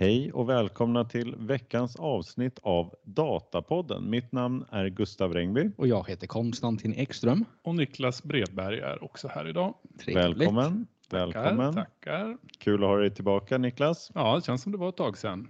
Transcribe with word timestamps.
Hej 0.00 0.32
och 0.32 0.48
välkomna 0.48 1.04
till 1.04 1.34
veckans 1.36 1.96
avsnitt 1.96 2.58
av 2.62 2.94
Datapodden. 3.04 4.10
Mitt 4.10 4.32
namn 4.32 4.64
är 4.70 4.88
Gustav 4.88 5.34
Rengby. 5.34 5.70
Och 5.76 5.86
jag 5.86 6.08
heter 6.08 6.26
Konstantin 6.26 6.94
Ekström. 6.94 7.44
Och 7.62 7.74
Niklas 7.74 8.22
Bredberg 8.22 8.80
är 8.80 9.04
också 9.04 9.28
här 9.28 9.48
idag. 9.48 9.74
Trevligt. 10.00 10.38
Välkommen. 10.38 10.86
Välkommen. 11.10 11.74
Tackar, 11.74 12.36
Kul 12.58 12.84
att 12.84 12.88
ha 12.88 12.96
dig 12.96 13.10
tillbaka 13.10 13.58
Niklas. 13.58 14.10
Ja, 14.14 14.36
det 14.36 14.44
känns 14.44 14.62
som 14.62 14.72
det 14.72 14.78
var 14.78 14.88
ett 14.88 14.96
tag 14.96 15.18
sedan. 15.18 15.48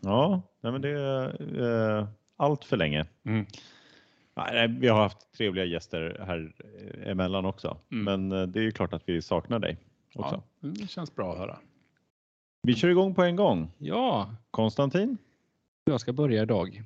Ja, 0.00 0.42
nej 0.60 0.72
men 0.72 0.82
det 0.82 0.90
är 0.90 1.98
eh, 1.98 2.08
allt 2.36 2.64
för 2.64 2.76
länge. 2.76 3.06
Mm. 3.24 3.46
Nej, 4.34 4.68
vi 4.68 4.88
har 4.88 5.02
haft 5.02 5.32
trevliga 5.32 5.64
gäster 5.64 6.24
här 6.26 6.52
emellan 7.10 7.44
också, 7.44 7.76
mm. 7.92 8.04
men 8.04 8.40
eh, 8.40 8.46
det 8.46 8.58
är 8.58 8.64
ju 8.64 8.70
klart 8.70 8.92
att 8.92 9.02
vi 9.06 9.22
saknar 9.22 9.58
dig 9.58 9.76
också. 10.14 10.42
Ja, 10.60 10.68
det 10.68 10.90
känns 10.90 11.14
bra 11.14 11.32
att 11.32 11.38
höra. 11.38 11.58
Vi 12.66 12.74
kör 12.74 12.88
igång 12.88 13.14
på 13.14 13.22
en 13.22 13.36
gång. 13.36 13.70
Ja. 13.78 14.34
Konstantin? 14.50 15.18
Jag 15.84 16.00
ska 16.00 16.12
börja 16.12 16.42
idag. 16.42 16.82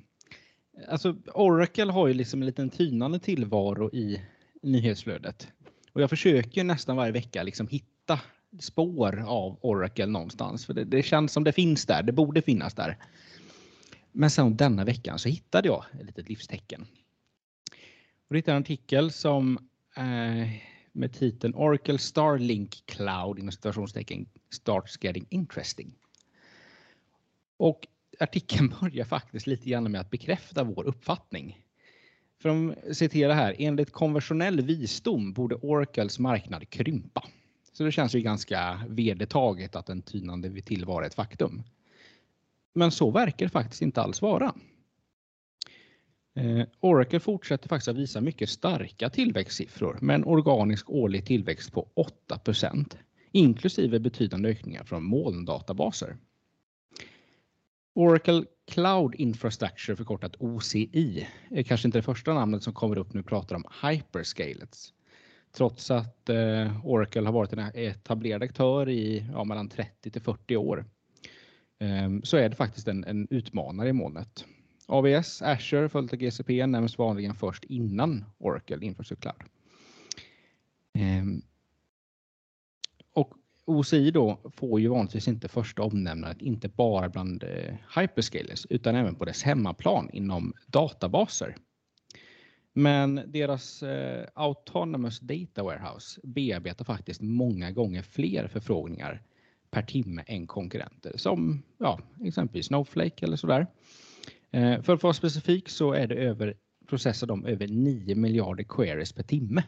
Alltså 0.87 1.15
Oracle 1.33 1.91
har 1.91 2.07
ju 2.07 2.13
liksom 2.13 2.41
en 2.41 2.45
liten 2.45 2.69
tynande 2.69 3.19
tillvaro 3.19 3.89
i 3.93 4.21
nyhetsflödet. 4.61 5.47
Och 5.93 6.01
jag 6.01 6.09
försöker 6.09 6.63
nästan 6.63 6.95
varje 6.95 7.11
vecka 7.11 7.43
liksom 7.43 7.67
hitta 7.67 8.19
spår 8.59 9.23
av 9.27 9.57
Oracle 9.61 10.05
någonstans. 10.05 10.65
För 10.65 10.73
det, 10.73 10.83
det, 10.83 11.03
känns 11.03 11.31
som 11.31 11.43
det 11.43 11.51
finns 11.51 11.85
där, 11.85 12.03
det 12.03 12.11
borde 12.11 12.41
finnas 12.41 12.73
där. 12.73 12.97
Men 14.11 14.29
sen 14.29 14.57
denna 14.57 14.83
veckan 14.83 15.19
så 15.19 15.29
hittade 15.29 15.67
jag 15.67 15.85
ett 15.99 16.05
litet 16.05 16.29
livstecken. 16.29 16.81
Och 18.27 18.33
det 18.33 18.37
hittade 18.37 18.55
en 18.55 18.63
artikel 18.63 19.11
som 19.11 19.59
eh, 19.97 20.49
med 20.99 21.13
titeln 21.13 21.55
Oracle 21.55 21.97
Starlink 21.97 22.83
Cloud 22.85 23.39
inom 23.39 23.51
situationstecken 23.51 24.25
starts 24.49 24.97
getting 25.01 25.25
interesting. 25.29 25.93
Och 27.57 27.87
artikeln 28.19 28.73
börjar 28.81 29.05
faktiskt 29.05 29.47
lite 29.47 29.69
grann 29.69 29.91
med 29.91 30.01
att 30.01 30.09
bekräfta 30.09 30.63
vår 30.63 30.83
uppfattning. 30.83 31.65
För 32.41 32.49
de 32.49 32.75
citerar 32.93 33.33
här, 33.33 33.55
enligt 33.59 33.91
konventionell 33.91 34.61
visdom 34.61 35.33
borde 35.33 35.55
Oracles 35.55 36.19
marknad 36.19 36.69
krympa. 36.69 37.23
Så 37.73 37.83
det 37.83 37.91
känns 37.91 38.15
ju 38.15 38.21
ganska 38.21 38.81
vedertaget 38.89 39.75
att 39.75 39.89
en 39.89 40.01
tynande 40.01 40.61
tillvaro 40.61 40.99
är 40.99 41.07
ett 41.07 41.13
faktum. 41.13 41.63
Men 42.73 42.91
så 42.91 43.11
verkar 43.11 43.45
det 43.45 43.51
faktiskt 43.51 43.81
inte 43.81 44.01
alls 44.01 44.21
vara. 44.21 44.53
Eh, 46.39 46.65
Oracle 46.79 47.19
fortsätter 47.19 47.69
faktiskt 47.69 47.87
att 47.87 47.97
visa 47.97 48.21
mycket 48.21 48.49
starka 48.49 49.09
tillväxtsiffror 49.09 49.97
med 50.01 50.15
en 50.15 50.25
organisk 50.25 50.89
årlig 50.89 51.25
tillväxt 51.25 51.73
på 51.73 51.87
8% 52.29 52.97
inklusive 53.31 53.99
betydande 53.99 54.49
ökningar 54.49 54.83
från 54.83 55.03
molndatabaser. 55.03 56.17
Oracle 57.95 58.43
Cloud 58.67 59.15
Infrastructure, 59.15 59.95
förkortat 59.95 60.35
OCI, 60.39 61.27
är 61.49 61.63
kanske 61.63 61.87
inte 61.87 61.97
det 61.97 62.03
första 62.03 62.33
namnet 62.33 62.63
som 62.63 62.73
kommer 62.73 62.97
upp 62.97 63.13
när 63.13 63.21
vi 63.21 63.27
pratar 63.27 63.55
om 63.55 63.63
hyperscalets. 63.83 64.93
Trots 65.51 65.91
att 65.91 66.29
eh, 66.29 66.85
Oracle 66.85 67.25
har 67.25 67.33
varit 67.33 67.53
en 67.53 67.71
etablerad 67.73 68.43
aktör 68.43 68.89
i 68.89 69.25
ja, 69.33 69.43
mellan 69.43 69.69
30 69.69 70.11
till 70.11 70.21
40 70.21 70.57
år 70.57 70.85
eh, 71.79 72.09
så 72.23 72.37
är 72.37 72.49
det 72.49 72.55
faktiskt 72.55 72.87
en, 72.87 73.03
en 73.03 73.27
utmanare 73.29 73.89
i 73.89 73.93
molnet. 73.93 74.45
AWS, 74.89 75.41
Azure 75.41 75.89
följt 75.89 76.13
av 76.13 76.19
GCP 76.19 76.67
nämns 76.67 76.97
vanligen 76.97 77.35
först 77.35 77.63
innan 77.63 78.25
Oracle 78.37 78.85
Infrastructure 78.85 79.33
ehm, 80.93 81.25
Cloud. 81.25 81.43
Och 83.13 83.33
OCI 83.65 84.11
då 84.11 84.39
får 84.53 84.79
ju 84.79 84.87
vanligtvis 84.87 85.27
inte 85.27 85.47
första 85.47 85.81
omnämnandet, 85.83 86.41
inte 86.41 86.69
bara 86.69 87.09
bland 87.09 87.43
eh, 87.43 87.75
hyperscalers 87.95 88.65
utan 88.69 88.95
även 88.95 89.15
på 89.15 89.25
dess 89.25 89.43
hemmaplan 89.43 90.09
inom 90.13 90.53
databaser. 90.67 91.55
Men 92.73 93.21
deras 93.27 93.83
eh, 93.83 94.27
Autonomous 94.33 95.19
Data 95.19 95.63
Warehouse 95.63 96.21
bearbetar 96.23 96.85
faktiskt 96.85 97.21
många 97.21 97.71
gånger 97.71 98.01
fler 98.01 98.47
förfrågningar 98.47 99.21
per 99.71 99.81
timme 99.81 100.23
än 100.27 100.47
konkurrenter 100.47 101.13
som 101.15 101.63
ja, 101.77 101.99
exempelvis 102.23 102.65
Snowflake 102.65 103.25
eller 103.25 103.37
sådär. 103.37 103.67
Eh, 104.51 104.81
för 104.81 104.93
att 104.93 105.03
vara 105.03 105.13
specifik 105.13 105.69
så 105.69 105.93
är 105.93 106.07
det 106.07 106.15
över, 106.15 106.53
processar 106.87 107.27
de 107.27 107.45
över 107.45 107.67
9 107.67 108.15
miljarder 108.15 108.63
queries 108.63 109.13
per 109.13 109.23
timme. 109.23 109.63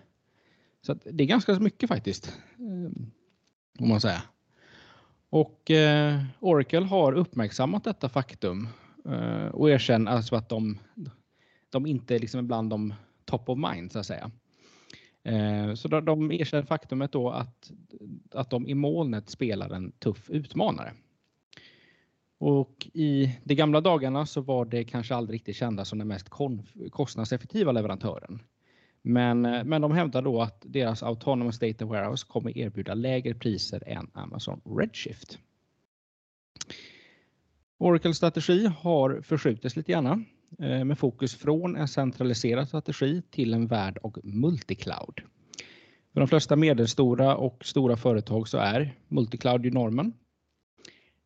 Så 0.82 0.94
det 0.94 1.24
är 1.24 1.28
ganska 1.28 1.60
mycket 1.60 1.90
faktiskt. 1.90 2.40
Eh, 2.60 3.04
om 3.80 3.90
man 3.90 4.02
säger. 4.02 4.22
Och 5.30 5.72
eh, 5.72 6.24
Oracle 6.40 6.86
har 6.86 7.14
uppmärksammat 7.14 7.84
detta 7.84 8.10
faktum 8.10 8.68
och 9.52 9.70
erkänner 9.70 10.12
alltså 10.12 10.36
att 10.36 10.50
de, 10.50 10.80
de 11.70 11.86
inte 11.86 12.20
liksom 12.20 12.38
är 12.38 12.44
bland 12.44 12.70
de 12.70 12.94
top 13.26 13.50
of 13.50 13.58
mind 13.58 13.92
så 13.92 14.00
att 14.00 14.06
säga. 14.06 14.32
Så 15.76 15.88
de, 15.88 16.06
de 16.06 16.32
erkänner 16.32 16.64
faktumet 16.64 17.12
då 17.12 17.30
att, 17.30 17.72
att 18.32 18.50
de 18.50 18.68
i 18.68 18.74
molnet 18.74 19.30
spelar 19.30 19.70
en 19.70 19.92
tuff 19.92 20.30
utmanare. 20.30 20.94
Och 22.44 22.88
i 22.94 23.36
de 23.44 23.56
gamla 23.56 23.82
dagarna 23.82 24.26
så 24.26 24.42
var 24.42 24.66
det 24.66 24.84
kanske 24.84 25.16
aldrig 25.16 25.36
riktigt 25.36 25.56
kända 25.56 25.86
som 25.86 26.00
den 26.00 26.08
mest 26.08 26.30
kostnadseffektiva 26.90 27.72
leverantören. 27.72 28.42
Men, 29.02 29.46
eh, 29.46 29.64
men 29.64 29.82
de 29.82 29.92
hävdar 29.92 30.22
då 30.22 30.42
att 30.42 30.66
deras 30.66 31.04
Autonomous 31.04 31.60
Data 31.60 31.86
Warehouse 31.86 32.26
kommer 32.30 32.58
erbjuda 32.58 32.94
lägre 32.94 33.34
priser 33.34 33.84
än 33.88 34.10
Amazon 34.14 34.62
Redshift. 34.66 35.40
Oracles 37.78 38.18
strategi 38.18 38.72
har 38.78 39.22
förskjutits 39.22 39.76
lite 39.76 39.92
grann 39.92 40.26
eh, 40.60 40.86
med 40.86 41.00
fokus 41.00 41.36
från 41.36 41.76
en 41.76 41.88
centraliserad 41.88 42.68
strategi 42.68 43.22
till 43.32 43.54
en 43.54 43.68
värld 43.68 43.98
av 44.04 44.18
multicloud. 44.24 45.22
För 46.14 46.20
de 46.20 46.28
flesta 46.28 46.56
medelstora 46.56 47.36
och 47.36 47.66
stora 47.66 47.98
företag 47.98 48.48
så 48.48 48.58
är 48.58 48.96
multicloud 49.08 49.66
ju 49.66 49.72
normen 49.72 50.14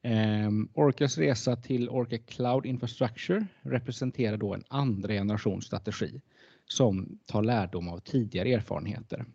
Um, 0.05 0.69
resa 1.17 1.55
till 1.55 1.89
Orca 1.89 2.17
Cloud 2.17 2.65
Infrastructure 2.65 3.45
representerar 3.61 4.37
då 4.37 4.53
en 4.53 4.63
andra 4.67 5.13
generations 5.13 5.65
strategi 5.65 6.21
som 6.67 7.19
tar 7.25 7.43
lärdom 7.43 7.87
av 7.87 7.99
tidigare 7.99 8.53
erfarenheter. 8.53 9.25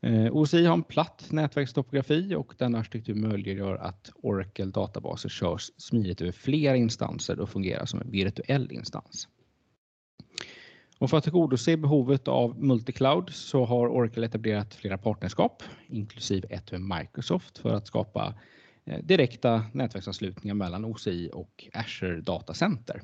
Ehm, 0.00 0.14
uh, 0.14 0.36
OCI 0.36 0.64
har 0.64 0.74
en 0.74 0.82
platt 0.82 1.28
nätverkstopografi 1.30 2.34
och 2.34 2.54
denna 2.58 2.78
arkitektur 2.78 3.14
möjliggör 3.14 3.76
att 3.76 4.12
Oracle 4.14 4.64
databaser 4.64 5.28
körs 5.28 5.70
smidigt 5.76 6.20
över 6.20 6.32
flera 6.32 6.76
instanser 6.76 7.40
och 7.40 7.50
fungerar 7.50 7.86
som 7.86 8.00
en 8.00 8.10
virtuell 8.10 8.72
instans. 8.72 9.28
Och 10.98 11.10
för 11.10 11.16
att 11.16 11.24
tillgodose 11.24 11.76
behovet 11.76 12.28
av 12.28 12.62
multicloud 12.62 13.30
så 13.30 13.64
har 13.64 13.88
Oracle 13.88 14.26
etablerat 14.26 14.74
flera 14.74 14.98
partnerskap, 14.98 15.62
inklusive 15.88 16.48
ett 16.50 16.72
med 16.72 16.80
Microsoft 16.80 17.58
för 17.58 17.74
att 17.74 17.86
skapa 17.86 18.24
Eh, 18.26 18.34
Eh, 18.88 18.98
direkta 19.02 19.64
nätverksanslutningar 19.72 20.54
mellan 20.54 20.84
OCI 20.84 21.30
och 21.32 21.68
Azure 21.72 22.20
Datacenter. 22.20 23.02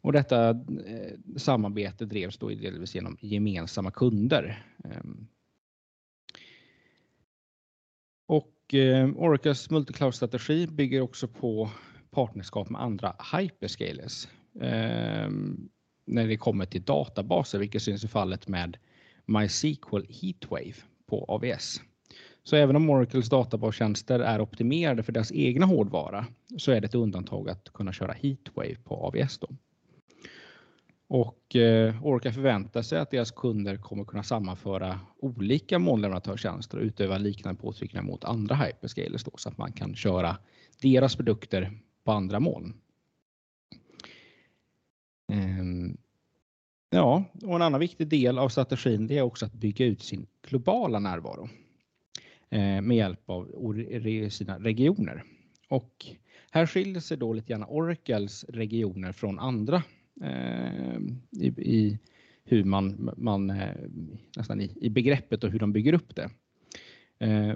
Och 0.00 0.12
detta 0.12 0.50
eh, 0.86 1.36
samarbete 1.36 2.04
drevs 2.04 2.38
då 2.38 2.48
delvis 2.48 2.94
genom 2.94 3.16
gemensamma 3.20 3.90
kunder. 3.90 4.64
Ehm. 4.84 5.28
Och 8.26 8.74
eh, 8.74 9.10
Oracles 9.16 9.70
multicloud-strategi 9.70 10.66
bygger 10.66 11.00
också 11.00 11.28
på 11.28 11.70
partnerskap 12.10 12.70
med 12.70 12.80
andra 12.80 13.16
hyperscalers 13.32 14.28
ehm, 14.60 15.68
när 16.04 16.26
det 16.26 16.36
kommer 16.36 16.66
till 16.66 16.82
databaser, 16.82 17.58
vilket 17.58 17.82
syns 17.82 18.04
i 18.04 18.08
fallet 18.08 18.48
med 18.48 18.76
MySQL 19.26 20.06
Heatwave 20.08 20.74
på 21.06 21.24
AVS. 21.24 21.80
Så 22.50 22.56
även 22.56 22.76
om 22.76 22.90
Oracles 22.90 23.28
databastjänster 23.28 24.20
är 24.20 24.40
optimerade 24.40 25.02
för 25.02 25.12
deras 25.12 25.32
egna 25.32 25.66
hårdvara 25.66 26.26
så 26.58 26.72
är 26.72 26.80
det 26.80 26.86
ett 26.86 26.94
undantag 26.94 27.50
att 27.50 27.72
kunna 27.72 27.92
köra 27.92 28.12
Heatwave 28.12 28.76
på 28.84 28.94
AVS. 28.94 29.38
Då. 29.38 29.48
Och 31.08 31.56
eh, 31.56 32.06
Oracle 32.06 32.32
förväntar 32.32 32.82
sig 32.82 32.98
att 32.98 33.10
deras 33.10 33.30
kunder 33.30 33.76
kommer 33.76 34.04
kunna 34.04 34.22
sammanföra 34.22 35.00
olika 35.16 35.78
molnleverantörstjänster 35.78 36.78
och 36.78 36.84
utöva 36.84 37.18
liknande 37.18 37.60
påtryckningar 37.60 38.04
mot 38.04 38.24
andra 38.24 38.54
hyperscalers 38.54 39.24
då, 39.24 39.32
så 39.36 39.48
att 39.48 39.58
man 39.58 39.72
kan 39.72 39.94
köra 39.94 40.36
deras 40.82 41.16
produkter 41.16 41.70
på 42.04 42.12
andra 42.12 42.40
moln. 42.40 42.74
Ehm, 45.32 45.96
ja, 46.90 47.24
och 47.42 47.54
en 47.54 47.62
annan 47.62 47.80
viktig 47.80 48.08
del 48.08 48.38
av 48.38 48.48
strategin 48.48 49.06
det 49.06 49.18
är 49.18 49.22
också 49.22 49.46
att 49.46 49.52
bygga 49.52 49.86
ut 49.86 50.02
sin 50.02 50.26
globala 50.42 50.98
närvaro. 50.98 51.48
Eh, 52.52 52.80
med 52.80 52.96
hjälp 52.96 53.30
av 53.30 53.48
sina 54.30 54.58
regioner. 54.58 55.22
Och 55.68 56.06
här 56.50 56.66
skiljer 56.66 57.00
sig 57.00 57.16
då 57.16 57.32
lite 57.32 57.48
grann 57.48 57.64
Oracles 57.64 58.44
regioner 58.44 59.12
från 59.12 59.38
andra 59.38 59.82
eh, 60.22 60.98
i, 61.30 61.46
i, 61.46 61.98
hur 62.44 62.64
man, 62.64 63.10
man 63.16 63.50
eh, 63.50 63.74
nästan 64.36 64.60
i, 64.60 64.76
i 64.80 64.90
begreppet 64.90 65.44
och 65.44 65.50
hur 65.50 65.58
de 65.58 65.72
bygger 65.72 65.92
upp 65.92 66.16
det. 66.16 66.30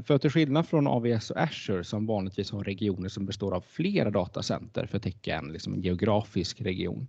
För 0.05 0.19
till 0.19 0.31
skillnad 0.31 0.69
från 0.69 0.87
AVS 0.87 1.31
och 1.31 1.41
Azure 1.41 1.85
som 1.85 2.07
vanligtvis 2.07 2.51
har 2.51 2.65
regioner 2.65 3.09
som 3.09 3.27
består 3.27 3.55
av 3.55 3.61
flera 3.61 4.11
datacenter 4.11 4.87
för 4.87 4.97
att 4.97 5.03
täcka 5.03 5.37
en, 5.37 5.53
liksom 5.53 5.75
en 5.75 5.83
geografisk 5.83 6.61
region 6.61 7.07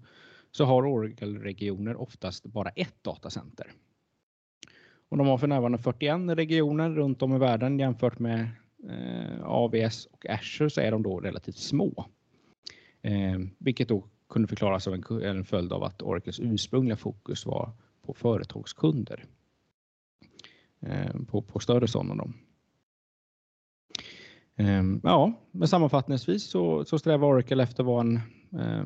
så 0.51 0.65
har 0.65 0.85
Oracle-regioner 0.85 2.01
oftast 2.01 2.45
bara 2.45 2.69
ett 2.69 3.03
datacenter. 3.03 3.71
Och 5.09 5.17
de 5.17 5.27
har 5.27 5.37
för 5.37 5.47
närvarande 5.47 5.77
41 5.77 6.37
regioner 6.37 6.89
runt 6.89 7.21
om 7.21 7.35
i 7.35 7.39
världen 7.39 7.79
jämfört 7.79 8.19
med 8.19 8.47
eh, 8.89 9.43
AVS 9.43 10.05
och 10.05 10.29
Azure 10.29 10.69
så 10.69 10.81
är 10.81 10.91
de 10.91 11.03
då 11.03 11.19
relativt 11.19 11.57
små. 11.57 12.05
Eh, 13.01 13.39
vilket 13.57 13.89
då 13.89 14.03
kunde 14.29 14.47
förklaras 14.47 14.87
av 14.87 14.93
en, 14.93 15.23
en 15.23 15.45
följd 15.45 15.73
av 15.73 15.83
att 15.83 16.01
Oracles 16.01 16.39
ursprungliga 16.39 16.95
fokus 16.95 17.45
var 17.45 17.71
på 18.01 18.13
företagskunder. 18.13 19.25
Eh, 20.79 21.21
på, 21.27 21.41
på 21.41 21.59
större 21.59 21.87
sådana. 21.87 22.15
Då. 22.15 22.31
Eh, 24.63 24.83
ja, 25.03 25.33
men 25.51 25.67
sammanfattningsvis 25.67 26.43
så, 26.43 26.85
så 26.85 26.99
strävar 26.99 27.27
Oracle 27.27 27.63
efter 27.63 27.83
att 27.83 27.87
vara 27.87 28.01
en, 28.01 28.15
eh, 28.59 28.85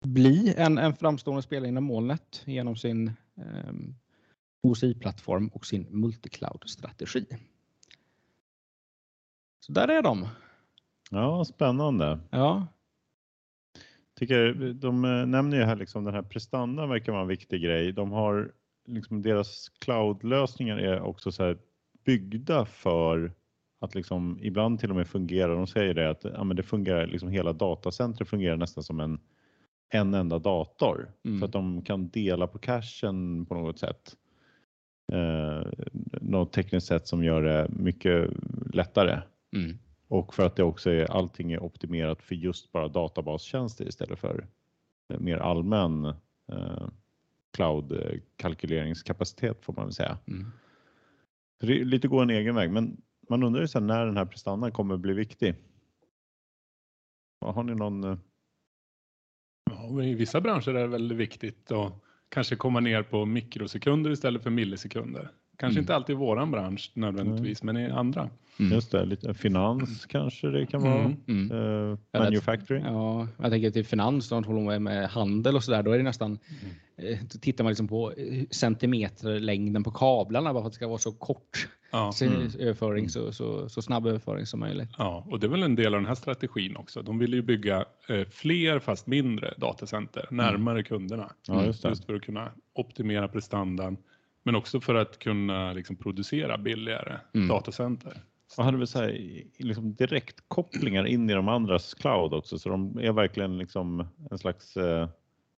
bli 0.00 0.54
en, 0.56 0.78
en 0.78 0.94
framstående 0.94 1.42
spelare 1.42 1.68
inom 1.68 1.84
molnet 1.84 2.42
genom 2.44 2.76
sin 2.76 3.08
eh, 3.36 3.72
OCI-plattform 4.64 5.48
och 5.48 5.66
sin 5.66 5.86
multicloud-strategi. 5.90 7.26
Så 9.60 9.72
där 9.72 9.88
är 9.88 10.02
de. 10.02 10.28
Ja, 11.10 11.44
spännande. 11.44 12.18
Ja. 12.30 12.66
Tycker, 14.18 14.72
de 14.72 15.04
eh, 15.04 15.26
nämner 15.26 15.56
ju 15.56 15.64
här 15.64 15.76
liksom 15.76 16.04
den 16.04 16.14
här 16.14 16.22
prestandan 16.22 16.88
verkar 16.88 17.12
vara 17.12 17.22
en 17.22 17.28
viktig 17.28 17.62
grej. 17.62 17.92
De 17.92 18.12
har 18.12 18.52
liksom 18.86 19.22
deras 19.22 19.68
cloud-lösningar 19.68 20.76
är 20.76 21.00
också 21.00 21.32
så 21.32 21.42
här 21.42 21.58
byggda 22.04 22.64
för 22.64 23.32
att 23.80 23.94
liksom 23.94 24.38
ibland 24.42 24.80
till 24.80 24.90
och 24.90 24.96
med 24.96 25.08
fungera. 25.08 25.54
De 25.54 25.66
säger 25.66 25.94
det 25.94 26.10
att 26.10 26.24
ja, 26.24 26.44
men 26.44 26.56
det 26.56 26.62
fungerar 26.62 27.06
liksom 27.06 27.28
hela 27.28 27.52
datacentret 27.52 28.28
fungerar 28.28 28.56
nästan 28.56 28.84
som 28.84 29.00
en 29.00 29.20
en 29.94 30.14
enda 30.14 30.38
dator 30.38 31.12
mm. 31.24 31.38
för 31.38 31.46
att 31.46 31.52
de 31.52 31.82
kan 31.82 32.08
dela 32.08 32.46
på 32.46 32.58
cachen 32.58 33.46
på 33.46 33.54
något 33.54 33.78
sätt. 33.78 34.16
Eh, 35.12 35.62
något 36.20 36.52
tekniskt 36.52 36.86
sätt 36.86 37.06
som 37.06 37.24
gör 37.24 37.42
det 37.42 37.68
mycket 37.68 38.30
lättare. 38.72 39.22
Mm. 39.56 39.78
Och 40.08 40.34
för 40.34 40.46
att 40.46 40.56
det 40.56 40.62
också 40.62 40.90
är 40.90 41.10
allting 41.10 41.52
är 41.52 41.62
optimerat 41.62 42.22
för 42.22 42.34
just 42.34 42.72
bara 42.72 42.88
databastjänster 42.88 43.88
istället 43.88 44.18
för 44.18 44.46
mer 45.18 45.36
allmän 45.36 46.04
eh, 46.52 46.88
cloud-kalkyleringskapacitet 47.56 49.64
får 49.64 49.72
man 49.72 49.84
väl 49.84 49.92
säga. 49.92 50.18
Mm. 50.26 50.46
Så 51.60 51.66
det 51.66 51.80
är 51.80 51.84
lite 51.84 52.08
gå 52.08 52.20
en 52.20 52.30
egen 52.30 52.54
väg, 52.54 52.70
men 52.70 53.02
man 53.28 53.42
undrar 53.42 53.62
ju 53.62 53.68
sen 53.68 53.86
när 53.86 54.06
den 54.06 54.16
här 54.16 54.24
prestandan 54.24 54.72
kommer 54.72 54.96
bli 54.96 55.14
viktig. 55.14 55.54
Har 57.40 57.62
ni 57.62 57.74
någon? 57.74 58.04
Eh? 58.04 58.18
Ja, 59.70 60.02
I 60.02 60.14
vissa 60.14 60.40
branscher 60.40 60.68
är 60.68 60.80
det 60.80 60.86
väldigt 60.86 61.18
viktigt 61.18 61.72
att 61.72 61.92
kanske 62.34 62.56
komma 62.56 62.80
ner 62.80 63.02
på 63.02 63.24
mikrosekunder 63.24 64.10
istället 64.10 64.42
för 64.42 64.50
millisekunder. 64.50 65.30
Kanske 65.56 65.78
mm. 65.78 65.82
inte 65.82 65.94
alltid 65.94 66.14
i 66.14 66.16
våran 66.16 66.50
bransch 66.50 66.90
nödvändigtvis, 66.94 67.62
mm. 67.62 67.74
men 67.74 67.84
i 67.84 67.90
andra. 67.90 68.30
Mm. 68.58 68.72
Just 68.72 68.90
det, 68.90 69.04
lite 69.04 69.34
finans 69.34 70.06
kanske 70.06 70.46
det 70.48 70.66
kan 70.66 70.82
vara. 70.82 71.14
Mm. 71.28 71.52
Uh, 71.52 71.98
manufacturing. 72.18 72.84
Ja, 72.84 73.28
jag 73.42 73.50
tänker 73.50 73.70
till 73.70 73.84
finans, 73.84 74.28
de 74.28 74.44
håller 74.44 74.78
med 74.78 75.08
handel 75.08 75.56
och 75.56 75.64
så 75.64 75.70
där. 75.70 75.82
Då 75.82 75.92
är 75.92 75.98
det 75.98 76.04
nästan, 76.04 76.38
mm. 76.98 77.12
eh, 77.12 77.18
tittar 77.40 77.64
man 77.64 77.70
liksom 77.70 77.88
på 77.88 78.12
eh, 78.12 78.44
centimeterlängden 78.50 79.84
på 79.84 79.90
kablarna 79.90 80.52
bara 80.52 80.62
för 80.62 80.66
att 80.66 80.72
det 80.72 80.76
ska 80.76 80.88
vara 80.88 80.98
så 80.98 81.12
kort 81.12 81.68
ja. 81.94 82.12
mm. 82.22 82.50
överföring, 82.58 83.08
så, 83.08 83.32
så, 83.32 83.68
så, 83.68 83.82
snabb 83.82 84.06
överföring 84.06 84.46
som 84.46 84.60
möjligt. 84.60 84.90
Ja, 84.98 85.26
och 85.30 85.40
det 85.40 85.46
är 85.46 85.48
väl 85.48 85.62
en 85.62 85.74
del 85.74 85.94
av 85.94 86.00
den 86.00 86.08
här 86.08 86.14
strategin 86.14 86.76
också. 86.76 87.02
De 87.02 87.18
vill 87.18 87.34
ju 87.34 87.42
bygga 87.42 87.84
eh, 88.08 88.24
fler 88.30 88.78
fast 88.78 89.06
mindre 89.06 89.54
datacenter 89.56 90.26
närmare 90.30 90.82
kunderna. 90.82 91.32
Ja, 91.48 91.64
just, 91.64 91.84
just, 91.84 92.04
för 92.04 92.14
att 92.14 92.22
kunna 92.22 92.52
optimera 92.74 93.28
prestandan 93.28 93.96
men 94.44 94.54
också 94.54 94.80
för 94.80 94.94
att 94.94 95.18
kunna 95.18 95.72
liksom, 95.72 95.96
producera 95.96 96.58
billigare 96.58 97.18
mm. 97.34 97.48
datacenter. 97.48 98.22
Och 98.58 98.64
hade 98.64 98.78
vi 98.78 98.86
så 98.86 98.98
här, 98.98 99.42
liksom 99.58 99.94
direktkopplingar 99.94 101.06
in 101.06 101.30
i 101.30 101.32
de 101.32 101.48
andras 101.48 101.94
cloud 101.94 102.34
också 102.34 102.58
så 102.58 102.68
de 102.68 102.98
är 102.98 103.12
verkligen 103.12 103.58
liksom 103.58 104.06
en 104.30 104.38
slags 104.38 104.76
eh, 104.76 105.08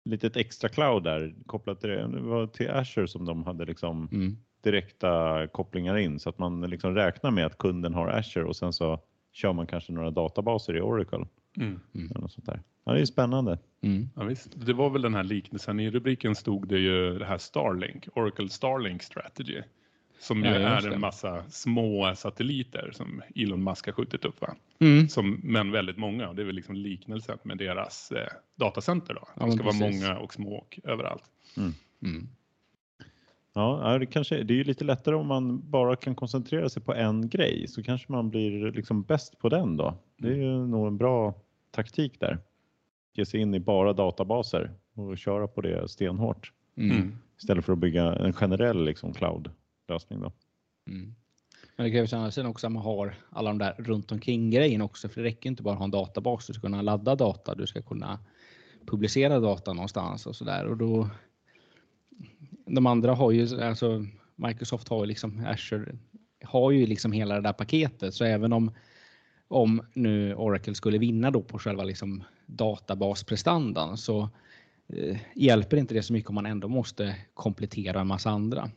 litet 0.05 0.37
extra 0.37 0.69
cloud 0.69 1.05
där 1.05 1.35
kopplat 1.47 1.81
till 1.81 1.91
det. 1.91 2.07
var 2.07 2.47
till 2.47 2.71
Azure 2.71 3.09
som 3.09 3.25
de 3.25 3.45
hade 3.45 3.65
liksom 3.65 4.09
mm. 4.13 4.37
direkta 4.63 5.47
kopplingar 5.47 5.97
in 5.97 6.21
så 6.21 6.29
att 6.29 6.39
man 6.39 6.61
liksom 6.61 6.95
räknar 6.95 7.31
med 7.31 7.47
att 7.47 7.59
kunden 7.59 7.95
har 7.95 8.09
Azure 8.09 8.45
och 8.45 8.57
sen 8.57 8.73
så 8.73 9.01
kör 9.33 9.53
man 9.53 9.67
kanske 9.67 9.93
några 9.93 10.11
databaser 10.11 10.77
i 10.77 10.81
Oracle. 10.81 11.27
Mm. 11.57 11.81
Mm. 11.95 12.11
Eller 12.17 12.29
sånt 12.29 12.47
där. 12.47 12.63
Ja, 12.85 12.93
det 12.93 13.01
är 13.01 13.05
spännande. 13.05 13.59
Mm. 13.81 14.09
Ja, 14.17 14.25
visst. 14.25 14.67
Det 14.67 14.73
var 14.73 14.91
väl 14.91 15.03
den 15.03 15.15
här 15.15 15.25
liknelsen. 15.25 15.81
I 15.81 15.91
rubriken 15.91 16.35
stod 16.35 16.69
det 16.69 16.79
ju 16.79 17.19
det 17.19 17.25
här 17.25 17.39
Starlink, 17.39 18.09
Oracle 18.15 18.49
Starlink 18.49 19.03
Strategy. 19.03 19.63
Som 20.19 20.45
ju 20.45 20.51
ja, 20.51 20.55
är 20.55 20.93
en 20.93 21.01
massa 21.01 21.45
små 21.51 22.15
satelliter 22.17 22.91
som 22.93 23.23
Elon 23.35 23.65
Musk 23.65 23.87
har 23.87 23.93
skjutit 23.93 24.25
upp. 24.25 24.41
Va? 24.41 24.55
Mm. 24.79 25.09
Som, 25.09 25.41
men 25.43 25.71
väldigt 25.71 25.97
många. 25.97 26.29
Och 26.29 26.35
det 26.35 26.43
är 26.43 26.47
väl 26.47 26.55
liksom 26.55 26.77
liknelsen 26.77 27.39
med 27.43 27.59
deras 27.59 28.13
eh, 28.13 28.29
datacenter. 28.55 29.15
Då. 29.15 29.29
Ja, 29.35 29.47
det 29.47 29.53
ska 29.53 29.63
vara 29.63 29.91
många 29.91 30.19
och 30.19 30.35
små 30.35 30.55
och 30.55 30.81
överallt. 30.85 31.25
Mm. 31.57 31.75
Mm. 32.03 32.29
Ja, 33.55 33.99
det, 33.99 34.07
kanske, 34.07 34.43
det 34.43 34.55
är 34.55 34.57
ju 34.57 34.65
lite 34.65 34.85
lättare 34.85 35.15
om 35.15 35.27
man 35.27 35.71
bara 35.71 35.97
kan 35.97 36.15
koncentrera 36.15 36.69
sig 36.69 36.83
på 36.83 36.95
en 36.95 37.29
grej 37.29 37.69
så 37.69 37.83
kanske 37.83 38.13
man 38.13 38.31
blir 38.31 38.73
liksom 38.73 39.03
bäst 39.03 39.39
på 39.39 39.49
den 39.49 39.77
då. 39.77 39.95
Det 40.17 40.29
är 40.29 40.37
ju 40.37 40.67
nog 40.67 40.87
en 40.87 40.97
bra 40.97 41.35
taktik 41.71 42.21
där. 42.21 42.39
Ge 43.15 43.27
sig 43.27 43.41
in 43.41 43.55
i 43.55 43.61
bara 43.61 43.93
databaser 43.93 44.71
och 44.95 45.19
köra 45.19 45.49
på 45.49 45.61
det 45.61 45.89
stenhårt. 45.89 46.53
Mm. 46.77 46.97
mm. 46.97 47.17
Istället 47.39 47.65
för 47.65 47.73
att 47.73 47.79
bygga 47.79 48.15
en 48.15 48.33
generell 48.33 48.85
liksom, 48.85 49.13
cloud-lösning. 49.13 50.21
Då. 50.21 50.33
Mm. 50.89 51.15
Men 51.77 51.87
det 51.87 51.93
krävs 51.93 52.13
å 52.13 52.17
andra 52.17 52.31
sidan 52.31 52.51
också 52.51 52.67
att 52.67 52.73
man 52.73 52.83
har 52.83 53.15
alla 53.31 53.51
de 53.51 53.59
där 53.59 53.75
runt 53.79 54.13
omkring 54.13 54.51
grejerna 54.51 54.85
också. 54.85 55.09
För 55.09 55.21
det 55.21 55.27
räcker 55.27 55.51
inte 55.51 55.63
bara 55.63 55.73
att 55.73 55.79
ha 55.79 55.85
en 55.85 55.91
databas. 55.91 56.47
Du 56.47 56.53
ska 56.53 56.61
kunna 56.61 56.83
ladda 56.83 57.15
data, 57.15 57.55
du 57.55 57.67
ska 57.67 57.83
kunna 57.83 58.19
publicera 58.87 59.41
data 59.41 59.73
någonstans 59.73 60.27
och 60.27 60.37
så 60.37 60.45
där. 60.45 60.67
Och 60.67 60.77
då, 60.77 61.09
de 62.67 62.87
andra 62.87 63.15
har 63.15 63.31
ju, 63.31 63.63
alltså 63.63 64.07
Microsoft 64.37 64.89
har 64.89 65.01
ju 65.01 65.07
liksom 65.07 65.47
Azure 65.47 65.97
har 66.43 66.71
ju 66.71 66.87
liksom 66.87 67.13
hela 67.13 67.35
det 67.35 67.41
där 67.41 67.53
paketet. 67.53 68.15
Så 68.15 68.25
även 68.25 68.53
om 68.53 68.73
om 69.49 69.87
nu 69.93 70.35
Oracle 70.35 70.75
skulle 70.75 70.99
vinna 70.99 71.31
då 71.31 71.43
på 71.43 71.59
själva 71.59 71.85
liksom 71.85 72.25
databasprestandan 72.47 73.97
så 73.97 74.29
eh, 74.89 75.17
hjälper 75.35 75.77
inte 75.77 75.95
det 75.95 76.03
så 76.03 76.13
mycket 76.13 76.29
om 76.29 76.35
man 76.35 76.47
ändå 76.47 76.69
måste 76.69 77.17
komplettera 77.35 78.01
en 78.01 78.07
massa 78.07 78.31
andra. 78.31 78.71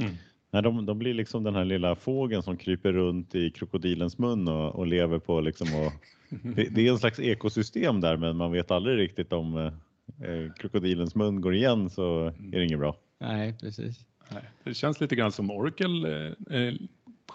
Mm. 0.00 0.12
Nej, 0.50 0.62
de, 0.62 0.86
de, 0.86 0.98
blir 0.98 1.14
liksom 1.14 1.42
den 1.42 1.54
här 1.54 1.64
lilla 1.64 1.94
fågeln 1.94 2.42
som 2.42 2.56
kryper 2.56 2.92
runt 2.92 3.34
i 3.34 3.50
krokodilens 3.50 4.18
mun 4.18 4.48
och, 4.48 4.74
och 4.74 4.86
lever 4.86 5.18
på 5.18 5.40
liksom 5.40 5.68
och, 5.74 5.92
det, 6.56 6.68
det, 6.70 6.86
är 6.86 6.92
en 6.92 6.98
slags 6.98 7.20
ekosystem 7.20 8.00
där 8.00 8.16
men 8.16 8.36
man 8.36 8.52
vet 8.52 8.70
aldrig 8.70 8.98
riktigt 8.98 9.32
om 9.32 9.56
eh, 9.56 10.52
krokodilens 10.58 11.14
mun 11.14 11.40
går 11.40 11.54
igen 11.54 11.90
så 11.90 12.26
är 12.26 12.58
det 12.58 12.64
inget 12.64 12.78
bra. 12.78 12.96
Nej, 13.20 13.54
precis. 13.60 14.06
Nej, 14.30 14.42
det 14.64 14.74
känns 14.74 15.00
lite 15.00 15.16
grann 15.16 15.32
som 15.32 15.50
Oracle 15.50 16.26
eh, 16.50 16.56
eh 16.58 16.74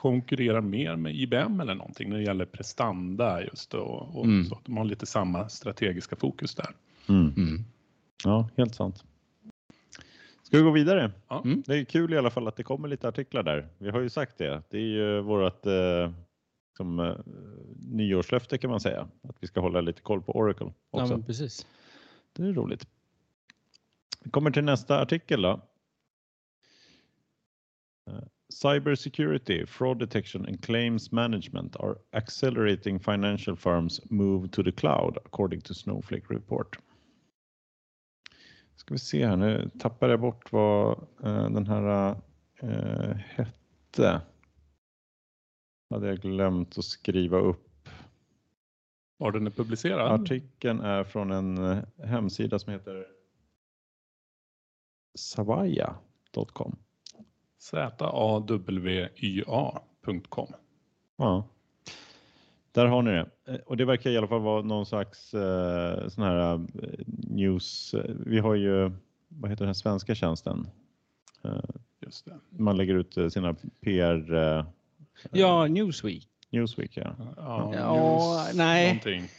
konkurrerar 0.01 0.61
mer 0.61 0.95
med 0.95 1.15
IBM 1.15 1.59
eller 1.59 1.75
någonting 1.75 2.09
när 2.09 2.17
det 2.17 2.23
gäller 2.23 2.45
prestanda 2.45 3.43
just 3.43 3.73
och, 3.73 4.15
och 4.17 4.25
mm. 4.25 4.45
så. 4.45 4.59
De 4.65 4.77
har 4.77 4.85
lite 4.85 5.05
samma 5.05 5.49
strategiska 5.49 6.15
fokus 6.15 6.55
där. 6.55 6.75
Mm. 7.09 7.33
Mm. 7.37 7.65
Ja, 8.23 8.49
helt 8.57 8.75
sant. 8.75 9.03
Ska 10.43 10.57
vi 10.57 10.63
gå 10.63 10.71
vidare? 10.71 11.11
Ja. 11.27 11.41
Mm. 11.45 11.63
Det 11.65 11.77
är 11.77 11.83
kul 11.83 12.13
i 12.13 12.17
alla 12.17 12.29
fall 12.29 12.47
att 12.47 12.55
det 12.55 12.63
kommer 12.63 12.87
lite 12.87 13.07
artiklar 13.07 13.43
där. 13.43 13.67
Vi 13.77 13.89
har 13.89 13.99
ju 13.99 14.09
sagt 14.09 14.37
det. 14.37 14.63
Det 14.69 14.77
är 14.77 14.81
ju 14.81 15.21
vårt 15.21 15.65
eh, 15.65 16.11
som, 16.77 16.99
eh, 16.99 17.15
nyårslöfte 17.79 18.57
kan 18.57 18.69
man 18.69 18.79
säga. 18.79 19.07
Att 19.23 19.35
vi 19.39 19.47
ska 19.47 19.59
hålla 19.59 19.81
lite 19.81 20.01
koll 20.01 20.21
på 20.21 20.35
Oracle 20.35 20.73
också. 20.89 21.13
Ja, 21.13 21.23
precis. 21.25 21.67
Det 22.33 22.43
är 22.43 22.53
roligt. 22.53 22.87
Vi 24.23 24.31
kommer 24.31 24.51
till 24.51 24.63
nästa 24.63 25.01
artikel 25.01 25.41
då. 25.41 25.61
Cybersecurity, 28.53 29.65
fraud 29.67 29.99
detection 29.99 30.45
and 30.45 30.61
claims 30.61 31.11
management 31.11 31.75
are 31.79 31.97
accelerating 32.13 32.99
financial 32.99 33.55
firms 33.55 33.99
move 34.09 34.51
to 34.51 34.63
the 34.63 34.71
cloud 34.71 35.17
according 35.25 35.61
to 35.61 35.73
Snowflake 35.73 36.29
report. 36.29 36.77
Ska 38.75 38.93
vi 38.93 38.99
se 38.99 39.25
här, 39.25 39.37
nu 39.37 39.69
tappar 39.79 40.09
jag 40.09 40.19
bort 40.19 40.51
vad 40.51 41.07
uh, 41.25 41.49
den 41.49 41.67
här 41.67 42.15
uh, 42.63 43.15
hette. 43.15 44.21
Hade 45.89 46.07
jag 46.07 46.19
glömt 46.19 46.77
att 46.77 46.85
skriva 46.85 47.37
upp. 47.37 47.89
Var 49.17 49.31
den 49.31 49.47
är 49.47 49.51
publicerad? 49.51 50.21
Artikeln 50.21 50.79
är 50.79 51.03
från 51.03 51.31
en 51.31 51.57
uh, 51.57 51.83
hemsida 52.03 52.59
som 52.59 52.73
heter 52.73 53.07
savaya.com. 55.17 56.77
zawya.com. 57.71 59.37
Ja. 61.17 61.47
Där 62.71 62.85
har 62.85 63.01
ni 63.01 63.11
det. 63.11 63.29
Eh, 63.47 63.55
och 63.65 63.77
det 63.77 63.85
verkar 63.85 64.09
i 64.09 64.17
alla 64.17 64.27
fall 64.27 64.41
vara 64.41 64.61
någon 64.61 64.85
slags 64.85 65.33
eh, 65.33 66.07
sån 66.07 66.23
här 66.23 66.53
eh, 66.53 66.59
news. 67.07 67.95
Vi 68.25 68.39
har 68.39 68.55
ju, 68.55 68.91
vad 69.27 69.51
heter 69.51 69.65
den 69.65 69.75
svenska 69.75 70.15
tjänsten? 70.15 70.67
Eh, 71.43 71.59
Just 72.01 72.25
det. 72.25 72.39
Man 72.49 72.77
lägger 72.77 72.95
ut 72.95 73.17
eh, 73.17 73.29
sina 73.29 73.55
PR. 73.81 74.33
Eh, 74.33 74.65
ja, 75.31 75.67
Newsweek. 75.67 76.27
Newsweek, 76.49 76.97
ja. 76.97 77.15
Ja, 77.37 77.71
ja 77.75 77.93
news, 77.93 78.55
nej. 78.57 78.87
Någonting. 78.87 79.29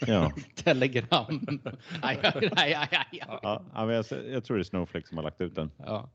ja. 0.06 0.32
Telegram. 0.54 1.60
aj, 2.02 2.18
aj, 2.22 2.50
aj, 2.56 2.88
aj, 2.90 3.22
Ja, 3.42 3.64
jag, 3.76 4.04
jag 4.30 4.44
tror 4.44 4.56
det 4.56 4.62
är 4.62 4.64
Snowflake 4.64 5.08
som 5.08 5.16
har 5.16 5.24
lagt 5.24 5.40
ut 5.40 5.54
den. 5.54 5.70
Ja. 5.76 6.10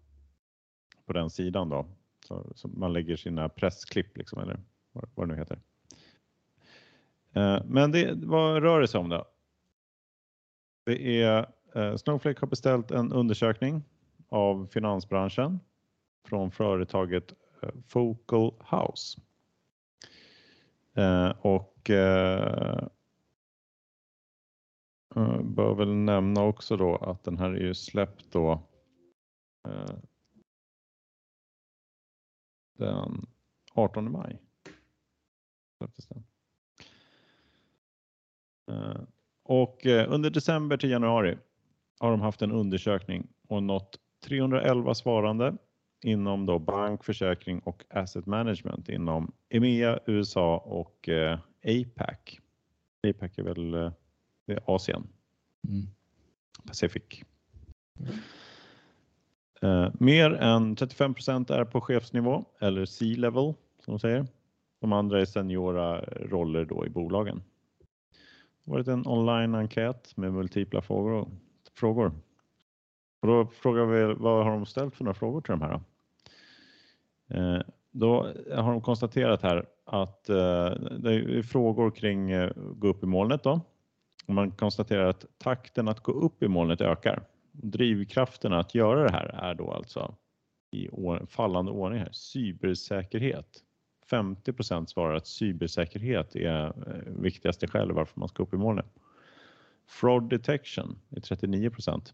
På 1.08 1.14
den 1.14 1.30
sidan 1.30 1.70
då. 1.70 1.86
Så, 2.28 2.52
så 2.56 2.68
man 2.68 2.94
lägger 2.94 3.16
sina 3.16 3.50
pressklipp 3.50 4.18
liksom, 4.18 4.40
eller 4.40 4.60
vad, 4.92 5.10
vad 5.16 5.28
det 5.28 5.34
nu 5.34 5.40
heter. 5.40 5.60
Eh, 7.34 7.64
men 7.66 7.92
det, 7.92 8.14
vad 8.16 8.64
rör 8.64 8.82
det 8.82 8.88
sig 8.88 9.00
om 9.00 9.10
då? 9.10 9.26
Det 10.86 11.22
är 11.22 11.48
eh, 11.76 11.96
Snowflake 11.96 12.40
har 12.40 12.48
beställt 12.48 12.92
en 12.92 13.12
undersökning 13.12 13.84
av 14.30 14.68
finansbranschen 14.72 15.60
från 16.26 16.52
företaget 16.52 17.34
eh, 17.62 17.70
Focal 17.88 18.54
House. 18.60 19.22
Eh, 20.94 21.30
och 21.30 21.90
eh, 21.90 22.88
eh, 25.16 25.42
bör 25.42 25.76
väl 25.76 25.94
nämna 25.94 26.44
också 26.44 26.78
då 26.78 26.96
att 26.96 27.24
den 27.24 27.38
här 27.38 27.50
är 27.50 27.60
ju 27.60 27.74
släppt 27.74 28.32
då 28.32 28.62
den 32.78 33.26
18 33.74 34.12
maj. 34.12 34.42
Släpptes 35.78 36.08
den. 36.08 36.24
Eh, 38.72 39.02
och 39.44 39.86
eh, 39.86 40.14
under 40.14 40.30
december 40.30 40.78
till 40.78 40.90
januari 40.90 41.38
har 42.00 42.12
de 42.12 42.22
haft 42.22 42.42
en 42.42 42.52
undersökning 42.52 43.28
och 43.48 43.64
nått 43.64 44.00
311 44.24 44.94
svarande 44.94 45.58
inom 46.04 46.46
då 46.46 46.60
bank, 46.60 47.04
försäkring 47.04 47.60
och 47.60 47.84
asset 47.90 48.26
management 48.26 48.90
inom 48.90 49.32
EMEA, 49.50 50.00
USA 50.06 50.58
och 50.58 51.10
eh, 51.10 51.40
APAC. 51.64 52.40
APAC 53.08 53.38
är 53.38 53.44
väl 53.44 53.72
det 54.46 54.54
är 54.54 54.76
Asien. 54.76 55.08
Mm. 55.68 55.88
Pacific. 56.68 57.24
Mm. 58.00 58.14
Eh, 59.62 59.90
mer 59.94 60.34
än 60.34 60.76
35% 60.76 61.54
är 61.54 61.66
på 61.66 61.82
chefsnivå 61.82 62.46
eller 62.60 62.86
C-level 62.86 63.54
som 63.86 63.94
de 63.94 64.00
säger. 64.00 64.28
De 64.82 64.94
andra 64.94 65.22
är 65.22 65.26
seniora 65.26 66.02
roller 66.02 66.66
då 66.66 66.86
i 66.86 66.90
bolagen 66.90 67.44
Det 68.66 68.72
har 68.72 68.74
varit 68.74 68.88
en 68.88 69.08
online-enkät 69.08 70.18
med 70.18 70.34
multipla 70.34 70.82
frågor. 70.82 71.28
frågor. 71.74 72.12
Och 73.22 73.28
då 73.28 73.46
frågar 73.46 73.86
vi 73.86 74.14
vad 74.14 74.46
har 74.46 74.52
de 74.52 74.66
ställt 74.66 74.96
för 74.96 75.04
några 75.04 75.14
frågor 75.14 75.42
till 75.42 75.52
de 75.52 75.62
här? 75.62 75.82
Eh, 77.30 77.62
då 77.92 78.28
har 78.56 78.72
de 78.72 78.82
konstaterat 78.82 79.42
här 79.42 79.66
att 79.86 80.30
eh, 80.30 80.36
det 81.00 81.14
är 81.14 81.44
frågor 81.44 81.92
kring 81.92 82.32
eh, 82.32 82.52
gå 82.56 82.88
upp 82.88 83.04
i 83.04 83.06
molnet 83.06 83.44
då. 83.44 83.62
Och 84.28 84.34
man 84.34 84.52
konstaterar 84.52 85.06
att 85.06 85.26
takten 85.38 85.88
att 85.88 86.00
gå 86.00 86.12
upp 86.12 86.44
i 86.44 86.48
molnet 86.48 86.82
ökar. 86.82 87.24
Drivkrafterna 87.64 88.60
att 88.60 88.76
göra 88.76 89.04
det 89.04 89.12
här 89.12 89.26
är 89.26 89.56
då 89.56 89.72
alltså 89.72 90.16
i 90.72 90.90
fallande 91.28 91.72
ordning 91.72 92.00
här, 92.00 92.12
cybersäkerhet. 92.12 93.64
50 94.10 94.54
svarar 94.88 95.16
att 95.16 95.28
cybersäkerhet 95.28 96.36
är 96.36 96.66
eh, 96.66 96.74
viktigaste 97.22 97.68
skälet 97.68 97.96
varför 97.96 98.20
man 98.20 98.30
ska 98.30 98.44
upp 98.44 98.54
i 98.54 98.58
molnet. 98.58 98.86
Fraud 99.88 100.30
detection 100.30 101.00
är 101.10 101.20
39% 101.20 102.14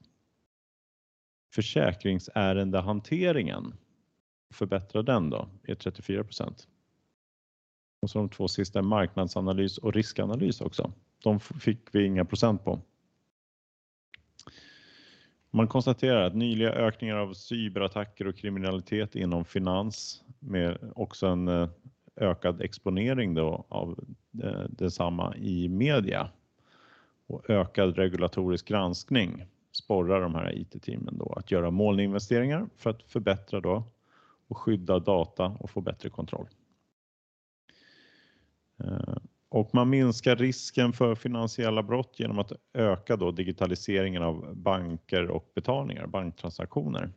Försäkringsärendehanteringen, 1.53 3.73
förbättra 4.53 5.01
den 5.01 5.29
då, 5.29 5.49
är 5.63 5.75
34% 5.75 6.67
Och 8.01 8.09
så 8.09 8.19
de 8.19 8.29
två 8.29 8.47
sista 8.47 8.81
marknadsanalys 8.81 9.77
och 9.77 9.93
riskanalys 9.93 10.61
också. 10.61 10.91
De 11.23 11.39
fick 11.39 11.79
vi 11.91 12.05
inga 12.05 12.25
procent 12.25 12.63
på. 12.63 12.81
Man 15.55 15.67
konstaterar 15.67 16.21
att 16.21 16.35
nyliga 16.35 16.71
ökningar 16.71 17.15
av 17.15 17.33
cyberattacker 17.33 18.27
och 18.27 18.35
kriminalitet 18.35 19.15
inom 19.15 19.45
finans 19.45 20.23
med 20.39 20.91
också 20.95 21.27
en 21.27 21.47
eh, 21.47 21.69
ökad 22.15 22.61
exponering 22.61 23.33
då 23.33 23.65
av 23.69 24.05
eh, 24.43 24.63
detsamma 24.69 25.35
i 25.35 25.69
media 25.69 26.29
och 27.27 27.49
ökad 27.49 27.95
regulatorisk 27.95 28.67
granskning 28.67 29.45
sporrar 29.71 30.21
de 30.21 30.35
här 30.35 30.57
IT-teamen 30.59 31.17
då 31.17 31.33
att 31.33 31.51
göra 31.51 31.71
molninvesteringar 31.71 32.69
för 32.77 32.89
att 32.89 33.03
förbättra 33.03 33.59
då 33.59 33.83
och 34.47 34.57
skydda 34.57 34.99
data 34.99 35.45
och 35.45 35.69
få 35.69 35.81
bättre 35.81 36.09
kontroll. 36.09 36.47
Eh, 38.83 39.17
och 39.53 39.69
man 39.73 39.89
minskar 39.89 40.35
risken 40.35 40.93
för 40.93 41.15
finansiella 41.15 41.83
brott 41.83 42.15
genom 42.17 42.39
att 42.39 42.51
öka 42.73 43.15
då 43.15 43.31
digitaliseringen 43.31 44.23
av 44.23 44.55
banker 44.55 45.27
och 45.27 45.51
betalningar, 45.55 46.07
banktransaktioner. 46.07 47.09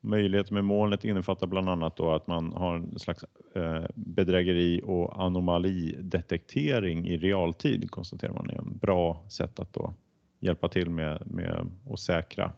Möjligheter 0.00 0.54
med 0.54 0.64
molnet 0.64 1.04
innefattar 1.04 1.46
bland 1.46 1.68
annat 1.68 1.96
då 1.96 2.10
att 2.12 2.26
man 2.26 2.52
har 2.52 2.76
en 2.76 2.98
slags 2.98 3.24
eh, 3.54 3.84
bedrägeri 3.94 4.80
och 4.84 5.24
anomalidetektering 5.24 7.06
i 7.06 7.16
realtid 7.16 7.90
konstaterar 7.90 8.32
man 8.32 8.50
är 8.50 8.58
en 8.58 8.78
bra 8.78 9.24
sätt 9.28 9.60
att 9.60 9.72
då 9.72 9.94
hjälpa 10.40 10.68
till 10.68 10.90
med, 10.90 11.22
med 11.26 11.70
att 11.90 12.00
säkra. 12.00 12.52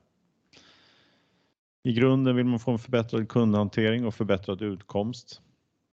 I 1.83 1.93
grunden 1.93 2.37
vill 2.37 2.47
man 2.47 2.59
få 2.59 2.71
en 2.71 2.79
förbättrad 2.79 3.29
kundhantering 3.29 4.07
och 4.07 4.15
förbättrad 4.15 4.63
utkomst 4.63 5.43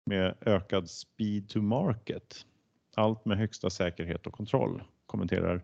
med 0.05 0.35
ökad 0.41 0.91
speed 0.91 1.49
to 1.49 1.61
market. 1.61 2.47
Allt 2.95 3.25
med 3.25 3.39
högsta 3.39 3.71
säkerhet 3.71 4.27
och 4.27 4.33
kontroll, 4.33 4.83
kommenterar 5.07 5.63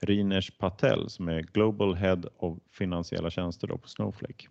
Rinesh 0.00 0.58
Patel 0.58 1.10
som 1.10 1.28
är 1.28 1.42
Global 1.42 1.94
Head 1.94 2.22
of 2.36 2.58
finansiella 2.70 3.30
tjänster 3.30 3.66
då 3.66 3.78
på 3.78 3.88
Snowflake. 3.88 4.48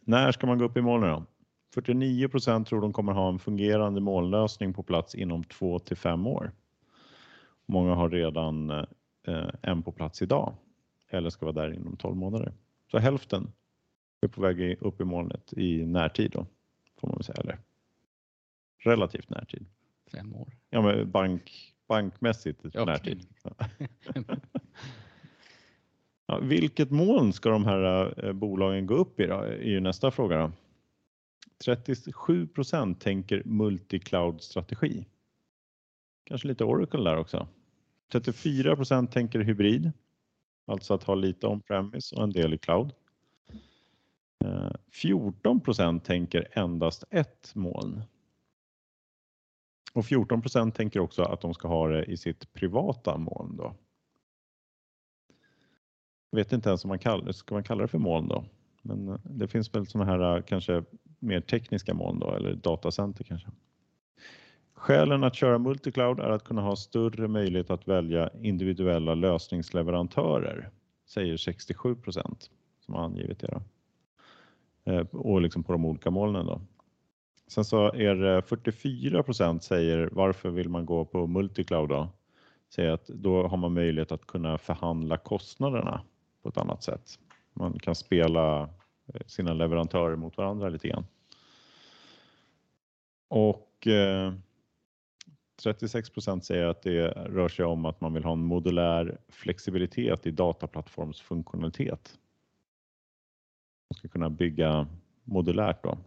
När 0.00 0.32
ska 0.32 0.46
man 0.46 0.58
gå 0.58 0.64
upp 0.64 0.76
i 0.76 0.80
molnen 0.80 1.10
då? 1.10 1.26
49% 1.82 2.64
tror 2.64 2.80
de 2.80 2.92
kommer 2.92 3.12
ha 3.12 3.28
en 3.28 3.38
fungerande 3.38 4.00
molnlösning 4.00 4.74
på 4.74 4.82
plats 4.82 5.14
inom 5.14 5.44
2 5.44 5.78
till 5.78 5.96
5 5.96 6.26
år. 6.26 6.52
Många 7.66 7.94
har 7.94 8.10
redan 8.10 8.70
eh, 8.70 9.48
en 9.62 9.82
på 9.82 9.92
plats 9.92 10.22
idag 10.22 10.54
eller 11.10 11.30
ska 11.30 11.46
vara 11.46 11.66
där 11.66 11.74
inom 11.74 11.96
12 11.96 12.16
månader. 12.16 12.52
Så 12.90 12.98
hälften 12.98 13.52
är 14.20 14.28
på 14.28 14.40
väg 14.40 14.82
upp 14.82 15.00
i 15.00 15.04
molnet 15.04 15.52
i 15.52 15.86
närtid 15.86 16.30
då 16.30 16.46
får 17.06 17.12
man 17.12 17.22
säga, 17.22 17.40
eller 17.40 17.58
relativt 18.84 19.30
närtid. 19.30 19.66
Fem 20.12 20.34
år. 20.34 20.52
Ja, 20.70 20.82
men 20.82 21.10
bank, 21.10 21.74
bankmässigt 21.88 22.64
okay. 22.64 22.84
närtid. 22.84 23.26
ja, 26.26 26.38
vilket 26.38 26.90
moln 26.90 27.32
ska 27.32 27.50
de 27.50 27.64
här 27.64 28.14
eh, 28.26 28.32
bolagen 28.32 28.86
gå 28.86 28.94
upp 28.94 29.20
i 29.20 29.26
då? 29.26 29.38
är 29.40 29.62
ju 29.62 29.80
nästa 29.80 30.10
fråga. 30.10 30.38
Då. 30.38 30.52
37% 31.64 32.94
tänker 32.94 33.42
multicloud-strategi. 33.44 35.06
Kanske 36.24 36.48
lite 36.48 36.64
Oracle 36.64 37.10
där 37.10 37.16
också. 37.16 37.48
34% 38.12 39.06
tänker 39.06 39.40
hybrid, 39.40 39.92
alltså 40.66 40.94
att 40.94 41.02
ha 41.02 41.14
lite 41.14 41.46
on-premise 41.46 42.16
och 42.16 42.22
en 42.22 42.30
del 42.30 42.54
i 42.54 42.58
cloud. 42.58 42.92
Eh, 44.44 44.70
14% 44.90 46.00
tänker 46.00 46.48
endast 46.52 47.04
ett 47.10 47.52
moln. 47.54 48.02
Och 49.94 50.04
14% 50.04 50.70
tänker 50.70 51.00
också 51.00 51.22
att 51.22 51.40
de 51.40 51.54
ska 51.54 51.68
ha 51.68 51.88
det 51.88 52.04
i 52.04 52.16
sitt 52.16 52.52
privata 52.52 53.18
moln. 53.18 53.56
Då. 53.56 53.74
Jag 56.30 56.36
vet 56.36 56.52
inte 56.52 56.68
ens 56.68 56.84
om 56.84 56.88
man 56.88 56.98
kallar, 56.98 57.32
ska 57.32 57.54
man 57.54 57.64
kalla 57.64 57.82
det 57.82 57.88
för 57.88 57.98
moln 57.98 58.28
då. 58.28 58.44
Men 58.82 59.08
eh, 59.08 59.18
det 59.24 59.48
finns 59.48 59.74
väl 59.74 59.86
sådana 59.86 60.10
här 60.10 60.36
eh, 60.36 60.42
kanske 60.42 60.84
mer 61.18 61.40
tekniska 61.40 61.94
moln 61.94 62.18
då, 62.18 62.34
eller 62.34 62.54
datacenter 62.54 63.24
kanske. 63.24 63.48
Skälen 64.74 65.24
att 65.24 65.34
köra 65.34 65.58
multicloud 65.58 66.20
är 66.20 66.30
att 66.30 66.44
kunna 66.44 66.62
ha 66.62 66.76
större 66.76 67.28
möjlighet 67.28 67.70
att 67.70 67.88
välja 67.88 68.30
individuella 68.42 69.14
lösningsleverantörer, 69.14 70.70
säger 71.06 71.36
67% 71.36 72.50
som 72.80 72.94
har 72.94 73.04
angivit 73.04 73.38
det. 73.38 73.46
Då. 73.46 73.62
Eh, 74.84 75.06
och 75.12 75.40
liksom 75.40 75.64
på 75.64 75.72
de 75.72 75.84
olika 75.84 76.10
molnen. 76.10 76.46
Då. 76.46 76.60
Sen 77.46 77.64
så 77.64 77.92
är 77.92 78.14
det 78.14 78.40
44% 78.40 79.58
säger 79.58 80.08
varför 80.12 80.50
vill 80.50 80.68
man 80.68 80.86
gå 80.86 81.04
på 81.04 81.26
multicloud 81.26 81.88
då? 81.88 82.08
Säger 82.74 82.90
att 82.90 83.06
då 83.06 83.46
har 83.46 83.56
man 83.56 83.72
möjlighet 83.72 84.12
att 84.12 84.26
kunna 84.26 84.58
förhandla 84.58 85.16
kostnaderna 85.16 86.02
på 86.42 86.48
ett 86.48 86.56
annat 86.56 86.82
sätt. 86.82 87.18
Man 87.52 87.78
kan 87.78 87.94
spela 87.94 88.62
eh, 88.62 89.20
sina 89.26 89.54
leverantörer 89.54 90.16
mot 90.16 90.36
varandra 90.36 90.68
lite 90.68 90.88
grann. 90.88 91.06
Och 93.28 93.86
eh, 93.86 94.32
36 95.62 96.10
procent 96.10 96.44
säger 96.44 96.66
att 96.66 96.82
det 96.82 97.08
rör 97.08 97.48
sig 97.48 97.64
om 97.64 97.84
att 97.84 98.00
man 98.00 98.14
vill 98.14 98.24
ha 98.24 98.32
en 98.32 98.44
modulär 98.44 99.18
flexibilitet 99.28 100.26
i 100.26 100.30
dataplattformsfunktionalitet. 100.30 102.18
Man 103.94 103.98
ska 103.98 104.08
kunna 104.08 104.30
bygga 104.30 104.86
modulärt 105.24 105.84
då. 105.84 105.98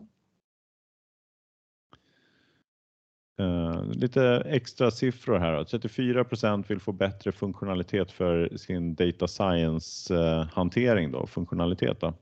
Uh, 3.40 3.92
lite 3.92 4.44
extra 4.46 4.92
siffror 4.92 5.40
här. 5.40 5.64
34 5.64 6.24
procent 6.24 6.70
vill 6.72 6.80
få 6.80 6.92
bättre 6.92 7.32
funktionalitet 7.32 8.12
för 8.12 8.58
sin 8.58 8.96
data 8.96 9.28
science 9.28 10.16
uh, 10.16 10.44
hantering 10.44 11.12
då, 11.12 11.28
funktionalitet. 11.28 12.00
Då. 12.00 12.14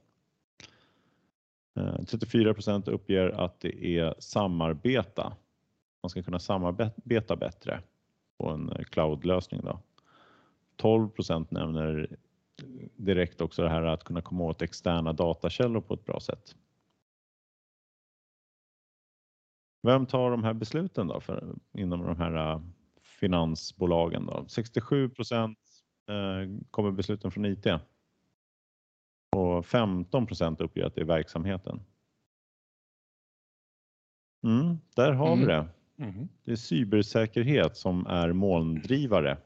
Uh, 1.80 1.88
eh, 1.88 2.04
34 2.06 2.54
procent 2.54 2.88
uppger 2.88 3.30
att 3.30 3.60
det 3.60 3.98
är 3.98 4.16
samarbeta. 4.20 5.34
Man 6.04 6.10
ska 6.10 6.24
kunna 6.24 6.40
samarbeta 6.40 7.36
bättre 7.36 7.82
på 8.38 8.50
en 8.50 8.74
cloudlösning. 8.90 9.62
Då. 9.64 9.80
12 10.76 11.10
procent 11.10 11.52
nämner 11.52 12.18
direkt 12.96 13.42
också 13.42 13.62
det 13.62 13.70
här 13.70 13.84
att 13.84 14.04
kunna 14.04 14.22
komma 14.22 14.44
åt 14.44 14.62
externa 14.62 15.14
datakällor 15.14 15.82
på 15.82 15.94
ett 15.94 16.06
bra 16.06 16.20
sätt. 16.20 16.56
Vem 19.84 20.06
tar 20.06 20.32
de 20.32 20.44
här 20.44 20.54
besluten 20.54 21.08
då 21.08 21.20
för, 21.20 21.56
inom 21.74 22.04
de 22.04 22.18
här 22.18 22.54
äh, 22.54 22.62
finansbolagen? 23.02 24.26
Då? 24.26 24.46
67 24.48 25.10
procent 25.10 25.60
äh, 26.10 26.66
kommer 26.72 26.92
besluten 26.92 27.32
från 27.32 27.46
IT 27.46 27.68
och 29.36 29.66
15 29.66 30.28
procent 30.28 30.62
uppger 30.62 30.86
att 30.86 30.96
det 30.96 31.02
är 31.02 31.06
verksamheten. 31.06 31.82
Mm, 34.44 34.78
där 34.96 35.12
har 35.12 35.34
mm. 35.34 35.40
vi 35.40 35.46
det. 35.46 35.68
Mm. 35.98 36.28
Det 36.44 36.52
är 36.52 36.56
cybersäkerhet 36.56 37.78
som 37.78 38.08
är 38.08 38.34
molndrivare. 38.34 39.38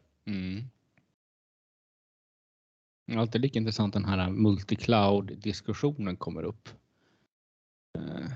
Alltid 3.18 3.42
lika 3.42 3.60
intressant 3.60 3.94
den 3.94 4.06
här 4.06 4.30
multicloud 4.30 5.38
diskussionen 5.38 6.18
kommer 6.18 6.44
upp. 6.44 6.70
Eh, 7.98 8.32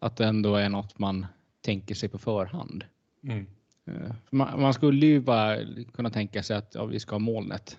att 0.00 0.16
det 0.16 0.26
ändå 0.26 0.54
är 0.56 0.68
något 0.68 0.98
man 0.98 1.26
tänker 1.60 1.94
sig 1.94 2.08
på 2.08 2.18
förhand. 2.18 2.84
Mm. 3.22 3.46
Eh, 3.86 4.14
man, 4.30 4.60
man, 4.60 4.74
skulle 4.74 5.06
ju 5.06 5.20
bara 5.20 5.56
kunna 5.92 6.10
tänka 6.10 6.42
sig 6.42 6.56
att 6.56 6.74
ja, 6.74 6.84
vi 6.84 7.00
ska 7.00 7.14
ha 7.14 7.18
molnet. 7.18 7.78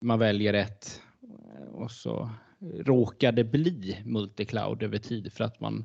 Man 0.00 0.18
väljer 0.18 0.54
ett 0.54 1.02
och 1.72 1.90
så 1.90 2.30
råkar 2.78 3.32
det 3.32 3.44
bli 3.44 4.02
multicloud 4.04 4.82
över 4.82 4.98
tid 4.98 5.32
för 5.32 5.44
att 5.44 5.60
man, 5.60 5.84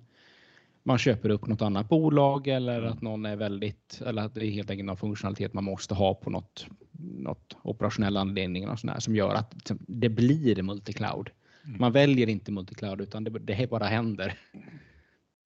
man 0.88 0.98
köper 0.98 1.30
upp 1.30 1.48
något 1.48 1.62
annat 1.62 1.90
bolag 1.90 2.48
eller 2.48 2.78
mm. 2.78 2.92
att 2.92 3.02
någon 3.02 3.26
är 3.26 3.36
väldigt, 3.36 4.02
eller 4.06 4.22
att 4.22 4.36
det 4.36 4.46
är 4.46 4.52
helt 4.52 4.70
enkelt 4.70 4.86
någon 4.86 4.98
funktionalitet 4.98 5.54
man 5.54 5.64
måste 5.64 5.94
ha 5.94 6.14
på 6.14 6.30
något, 6.30 6.68
något 7.02 7.58
operationell 7.62 8.18
anledning 8.18 8.70
och 8.70 8.80
sådär, 8.80 9.00
som 9.00 9.16
gör 9.16 9.36
att 9.36 9.72
det 9.88 10.10
blir 10.10 10.64
multicloud. 10.64 11.30
Mm. 11.66 11.80
Man 11.80 11.92
väljer 11.92 12.30
inte 12.30 12.52
multicloud 12.52 13.02
utan 13.02 13.24
det, 13.24 13.30
det 13.30 13.70
bara 13.70 13.86
händer. 13.86 14.40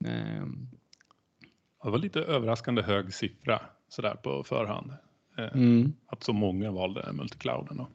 Ehm. 0.05 0.67
Det 1.83 1.89
var 1.89 1.98
lite 1.98 2.19
överraskande 2.19 2.81
hög 2.81 3.13
siffra 3.13 3.62
sådär 3.89 4.15
på 4.24 4.43
förhand. 4.43 4.93
Eh, 5.38 5.53
mm. 5.53 5.93
Att 6.05 6.24
så 6.24 6.33
många 6.33 6.71
valde 6.71 7.13
multiclouden. 7.13 7.86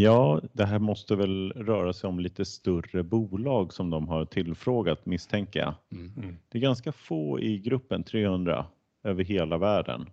Ja, 0.00 0.40
det 0.52 0.64
här 0.64 0.78
måste 0.78 1.16
väl 1.16 1.52
röra 1.52 1.92
sig 1.92 2.08
om 2.08 2.20
lite 2.20 2.44
större 2.44 3.02
bolag 3.02 3.72
som 3.72 3.90
de 3.90 4.08
har 4.08 4.24
tillfrågat 4.24 5.06
misstänker 5.06 5.60
jag. 5.60 5.74
Mm. 5.92 6.12
mm. 6.16 6.36
Det 6.48 6.58
är 6.58 6.62
ganska 6.62 6.92
få 6.92 7.40
i 7.40 7.58
gruppen, 7.58 8.02
300 8.02 8.66
över 9.04 9.24
hela 9.24 9.58
världen. 9.58 10.10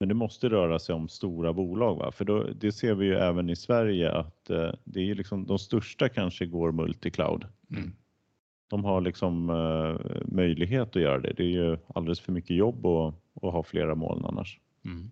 Men 0.00 0.08
det 0.08 0.14
måste 0.14 0.48
röra 0.48 0.78
sig 0.78 0.94
om 0.94 1.08
stora 1.08 1.52
bolag, 1.52 1.96
va? 1.96 2.12
för 2.12 2.24
då, 2.24 2.46
det 2.60 2.72
ser 2.72 2.94
vi 2.94 3.06
ju 3.06 3.14
även 3.14 3.50
i 3.50 3.56
Sverige 3.56 4.12
att 4.12 4.50
eh, 4.50 4.70
det 4.84 5.10
är 5.10 5.14
liksom 5.14 5.46
de 5.46 5.58
största 5.58 6.08
kanske 6.08 6.46
går 6.46 6.72
multicloud. 6.72 7.44
Mm 7.70 7.92
de 8.68 8.84
har 8.84 9.00
liksom 9.00 9.50
uh, 9.50 9.96
möjlighet 10.24 10.96
att 10.96 11.02
göra 11.02 11.20
det. 11.20 11.32
Det 11.32 11.42
är 11.42 11.48
ju 11.48 11.78
alldeles 11.94 12.20
för 12.20 12.32
mycket 12.32 12.56
jobb 12.56 12.86
att, 12.86 13.14
att 13.42 13.52
ha 13.52 13.62
flera 13.62 13.94
moln 13.94 14.24
annars. 14.24 14.60
Mm. 14.84 15.10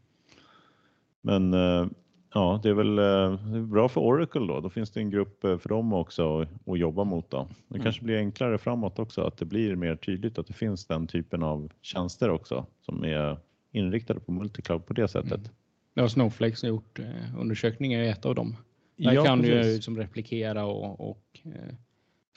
Men 1.20 1.54
uh, 1.54 1.86
ja, 2.36 2.60
det 2.62 2.68
är 2.68 2.74
väl 2.74 2.98
uh, 2.98 3.64
bra 3.64 3.88
för 3.88 4.00
Oracle 4.00 4.46
då. 4.46 4.60
Då 4.60 4.70
finns 4.70 4.90
det 4.90 5.00
en 5.00 5.10
grupp 5.10 5.40
för 5.40 5.68
dem 5.68 5.92
också 5.92 6.40
att, 6.66 6.78
jobba 6.78 7.04
mot. 7.04 7.30
Då. 7.30 7.48
Det 7.68 7.74
mm. 7.74 7.84
kanske 7.84 8.04
blir 8.04 8.18
enklare 8.18 8.58
framåt 8.58 8.98
också 8.98 9.22
att 9.22 9.36
det 9.36 9.44
blir 9.44 9.76
mer 9.76 9.96
tydligt 9.96 10.38
att 10.38 10.46
det 10.46 10.52
finns 10.52 10.86
den 10.86 11.06
typen 11.06 11.42
av 11.42 11.72
tjänster 11.82 12.30
också 12.30 12.66
som 12.80 13.04
är 13.04 13.38
inriktade 13.72 14.20
på 14.20 14.32
multicloud 14.32 14.86
på 14.86 14.92
det 14.92 15.08
sättet. 15.08 15.38
Mm. 15.38 15.50
Ja, 15.94 16.08
Snowflake 16.08 16.56
som 16.56 16.68
gjort 16.68 17.00
undersökningar 17.38 18.00
är 18.00 18.10
ett 18.10 18.26
av 18.26 18.34
dem. 18.34 18.56
Där 18.96 19.12
ja, 19.12 19.24
kan 19.24 19.40
precis. 19.40 19.66
du 19.66 19.74
liksom 19.74 19.96
replikera 19.96 20.64
och, 20.64 21.10
och 21.10 21.40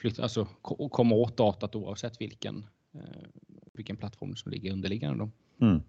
flytta, 0.00 0.22
alltså 0.22 0.44
komma 0.90 1.14
åt 1.14 1.36
datat 1.36 1.74
oavsett 1.74 2.20
vilken, 2.20 2.66
eh, 2.94 3.00
vilken 3.72 3.96
plattform 3.96 4.36
som 4.36 4.52
ligger 4.52 4.72
underliggande. 4.72 5.24
Då. 5.24 5.30
Mm. 5.66 5.82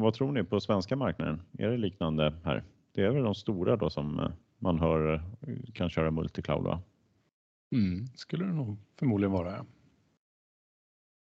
Vad 0.00 0.14
tror 0.14 0.32
ni 0.32 0.44
på 0.44 0.60
svenska 0.60 0.96
marknaden? 0.96 1.42
Är 1.58 1.68
det 1.68 1.76
liknande 1.76 2.34
här? 2.44 2.64
Det 2.92 3.02
är 3.02 3.10
väl 3.10 3.22
de 3.22 3.34
stora 3.34 3.76
då 3.76 3.90
som 3.90 4.18
eh, 4.18 4.30
man 4.58 4.78
hör 4.78 5.14
eh, 5.14 5.72
kan 5.74 5.90
köra 5.90 6.10
multicloud 6.10 6.64
va? 6.64 6.82
Mm. 7.72 8.06
Skulle 8.16 8.44
det 8.44 8.52
nog 8.52 8.76
förmodligen 8.98 9.32
vara. 9.32 9.66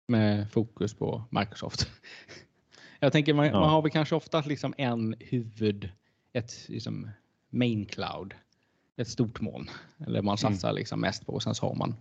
Med 0.07 0.51
fokus 0.51 0.93
på 0.93 1.23
Microsoft. 1.29 1.89
Jag 2.99 3.11
tänker 3.11 3.33
man, 3.33 3.45
ja. 3.45 3.59
man 3.59 3.69
har 3.69 3.81
väl 3.81 3.91
kanske 3.91 4.15
ofta 4.15 4.41
liksom 4.41 4.73
en 4.77 5.15
huvud, 5.19 5.89
ett 6.33 6.69
liksom 6.69 7.09
main 7.49 7.85
cloud 7.85 8.33
ett 8.97 9.07
stort 9.07 9.41
moln. 9.41 9.69
Eller 10.07 10.21
man 10.21 10.37
satsar 10.37 10.69
mm. 10.69 10.79
liksom 10.79 11.01
mest 11.01 11.25
på 11.25 11.33
och 11.33 11.43
sen 11.43 11.55
så 11.55 11.67
har 11.67 11.75
man 11.75 11.95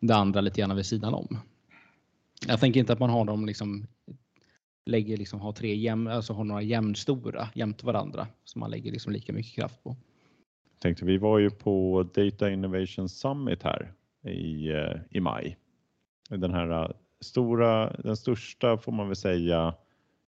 det 0.00 0.14
andra 0.14 0.40
lite 0.40 0.60
grann 0.60 0.76
vid 0.76 0.86
sidan 0.86 1.14
om. 1.14 1.38
Jag 2.46 2.60
tänker 2.60 2.80
inte 2.80 2.92
att 2.92 2.98
man 2.98 3.10
har 3.10 3.24
dem 3.24 3.46
liksom 3.46 3.86
lägger 4.88 5.16
liksom 5.16 5.40
har 5.40 5.52
tre 5.52 5.74
jäm, 5.74 6.06
alltså 6.06 6.32
har 6.32 6.44
några 6.44 6.62
jämnstora 6.62 7.48
jämte 7.54 7.86
varandra 7.86 8.26
som 8.44 8.60
man 8.60 8.70
lägger 8.70 8.92
liksom 8.92 9.12
lika 9.12 9.32
mycket 9.32 9.54
kraft 9.54 9.82
på. 9.82 9.96
Tänkte 10.78 11.04
vi 11.04 11.18
var 11.18 11.38
ju 11.38 11.50
på 11.50 12.06
Data 12.14 12.50
Innovation 12.50 13.08
Summit 13.08 13.62
här 13.62 13.92
i, 14.24 14.68
eh, 14.68 14.96
i 15.10 15.20
maj. 15.20 15.56
Den 16.30 16.54
här 16.54 16.82
eh, 16.82 16.90
stora, 17.20 17.92
den 17.92 18.16
största 18.16 18.78
får 18.78 18.92
man 18.92 19.06
väl 19.06 19.16
säga 19.16 19.74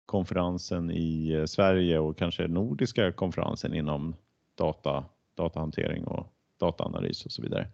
konferensen 0.07 0.91
i 0.91 1.33
eh, 1.33 1.45
Sverige 1.45 1.99
och 1.99 2.19
kanske 2.19 2.49
nordiska 2.49 3.13
konferensen 3.13 3.75
inom 3.75 4.17
data 4.55 5.05
datahantering 5.37 6.05
och 6.05 6.27
dataanalys 6.61 7.27
och 7.27 7.33
så 7.33 7.43
vidare. 7.43 7.69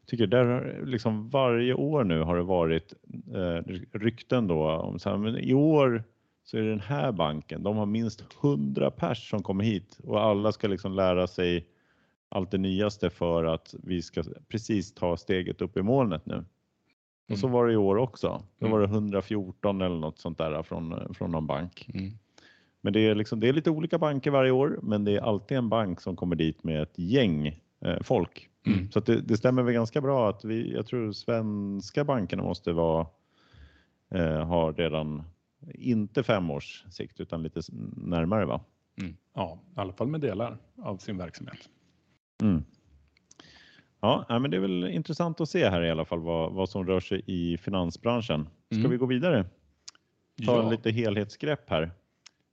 Jag 0.00 0.06
tycker 0.06 0.26
där 0.26 0.80
liksom 0.84 1.30
varje 1.30 1.74
år 1.74 2.04
nu 2.04 2.20
har 2.20 2.36
det 2.36 2.42
varit 2.42 2.94
eh, 3.34 3.72
rykten 3.92 4.46
då 4.46 4.70
om 4.70 4.98
så 4.98 5.10
här, 5.10 5.16
men 5.16 5.38
i 5.38 5.54
år 5.54 6.04
så 6.44 6.56
är 6.56 6.62
det 6.62 6.70
den 6.70 6.80
här 6.80 7.12
banken, 7.12 7.62
de 7.62 7.76
har 7.76 7.86
minst 7.86 8.24
100 8.42 8.90
pers 8.90 9.30
som 9.30 9.42
kommer 9.42 9.64
hit 9.64 9.98
och 10.04 10.20
alla 10.20 10.52
ska 10.52 10.68
liksom 10.68 10.92
lära 10.92 11.26
sig 11.26 11.66
allt 12.28 12.50
det 12.50 12.58
nyaste 12.58 13.10
för 13.10 13.44
att 13.44 13.74
vi 13.82 14.02
ska 14.02 14.22
precis 14.48 14.94
ta 14.94 15.16
steget 15.16 15.62
upp 15.62 15.76
i 15.76 15.82
molnet 15.82 16.26
nu. 16.26 16.44
Och 17.30 17.38
så 17.38 17.46
mm. 17.46 17.54
var 17.54 17.66
det 17.66 17.72
i 17.72 17.76
år 17.76 17.96
också. 17.96 18.42
Då 18.58 18.68
var 18.68 18.80
det 18.80 18.86
114 18.86 19.80
eller 19.80 19.96
något 19.96 20.18
sånt 20.18 20.38
där 20.38 20.62
från, 20.62 21.14
från 21.14 21.30
någon 21.30 21.46
bank. 21.46 21.90
Mm. 21.94 22.12
Men 22.80 22.92
det 22.92 23.00
är, 23.00 23.14
liksom, 23.14 23.40
det 23.40 23.48
är 23.48 23.52
lite 23.52 23.70
olika 23.70 23.98
banker 23.98 24.30
varje 24.30 24.50
år, 24.50 24.78
men 24.82 25.04
det 25.04 25.16
är 25.16 25.20
alltid 25.20 25.58
en 25.58 25.68
bank 25.68 26.00
som 26.00 26.16
kommer 26.16 26.36
dit 26.36 26.64
med 26.64 26.82
ett 26.82 26.98
gäng 26.98 27.60
eh, 27.80 28.02
folk. 28.02 28.48
Mm. 28.66 28.90
Så 28.90 29.00
det, 29.00 29.20
det, 29.20 29.36
stämmer 29.36 29.62
väl 29.62 29.74
ganska 29.74 30.00
bra 30.00 30.28
att 30.28 30.44
vi, 30.44 30.72
jag 30.72 30.86
tror 30.86 31.12
svenska 31.12 32.04
bankerna 32.04 32.42
måste 32.42 32.72
vara, 32.72 33.06
eh, 34.14 34.46
ha 34.46 34.72
redan, 34.72 35.22
inte 35.74 36.22
fem 36.22 36.50
års 36.50 36.84
sikt 36.90 37.20
utan 37.20 37.42
lite 37.42 37.60
närmare 37.96 38.44
va? 38.44 38.60
Mm. 39.00 39.16
Ja, 39.34 39.58
i 39.76 39.80
alla 39.80 39.92
fall 39.92 40.06
med 40.06 40.20
delar 40.20 40.58
av 40.82 40.96
sin 40.96 41.18
verksamhet. 41.18 41.68
Mm. 42.42 42.64
Ja, 44.00 44.26
men 44.28 44.50
det 44.50 44.56
är 44.56 44.60
väl 44.60 44.84
intressant 44.84 45.40
att 45.40 45.48
se 45.48 45.68
här 45.68 45.82
i 45.82 45.90
alla 45.90 46.04
fall 46.04 46.20
vad, 46.20 46.52
vad 46.52 46.68
som 46.68 46.86
rör 46.86 47.00
sig 47.00 47.22
i 47.26 47.58
finansbranschen. 47.58 48.48
Ska 48.70 48.78
mm. 48.78 48.90
vi 48.90 48.96
gå 48.96 49.06
vidare? 49.06 49.44
Ta 50.46 50.56
ja. 50.56 50.70
lite 50.70 50.90
helhetsgrepp 50.90 51.70
här. 51.70 51.90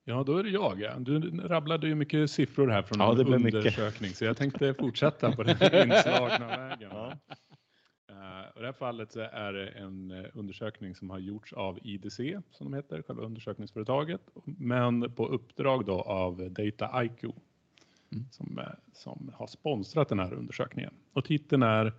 Ja, 0.10 0.24
då 0.24 0.38
är 0.38 0.43
det 0.43 0.50
jag. 0.50 1.02
Du 1.02 1.41
rabblade 1.41 1.88
ju 1.88 1.96
mycket 1.96 2.32
siffror 2.32 2.67
här 2.67 2.82
från 2.82 3.00
ja, 3.00 3.12
en 3.12 3.34
undersökning 3.34 4.02
mycket. 4.02 4.17
så 4.17 4.26
jag 4.26 4.38
tänkte 4.38 4.74
fortsätta 4.74 5.32
på 5.32 5.43
den 5.43 5.58
inslagna 5.91 6.48
vägen. 6.48 6.91
I 8.58 8.60
det 8.60 8.65
här 8.65 8.74
fallet 8.74 9.15
är 9.15 9.54
det 9.54 9.67
en 9.67 10.12
eh, 10.12 10.26
undersökning 10.34 10.96
som 10.96 11.10
har 11.10 11.20
gjorts 11.20 11.54
av 11.54 11.80
IDC 11.84 12.17
som 12.52 12.72
de 12.72 12.74
heter, 12.74 13.02
själva 13.02 13.24
undersökningsföretaget, 13.24 14.22
men 14.43 15.12
på 15.12 15.28
uppdrag 15.28 15.86
då 15.86 16.02
av 16.02 16.52
Data 16.52 17.04
IQ 17.04 17.24
mm. 17.24 18.26
som, 18.32 18.60
eh, 18.60 18.65
som 18.93 19.32
har 19.36 19.48
sponsrat 19.48 20.10
den 20.10 20.20
här 20.20 20.34
undersökningen. 20.34 20.93
Och 21.13 21.26
titeln 21.26 21.63
är 21.63 21.93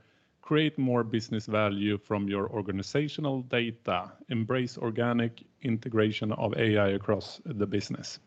create 0.49 0.81
more 0.81 1.05
business 1.05 1.49
value 1.49 1.99
from 1.99 2.29
your 2.29 2.55
organizational 2.55 3.49
data, 3.49 4.11
embrace 4.29 4.81
organic 4.81 5.33
integration 5.61 6.33
of 6.33 6.55
AI 6.57 6.95
across 6.95 7.41
the 7.45 7.67
business. 7.67 8.21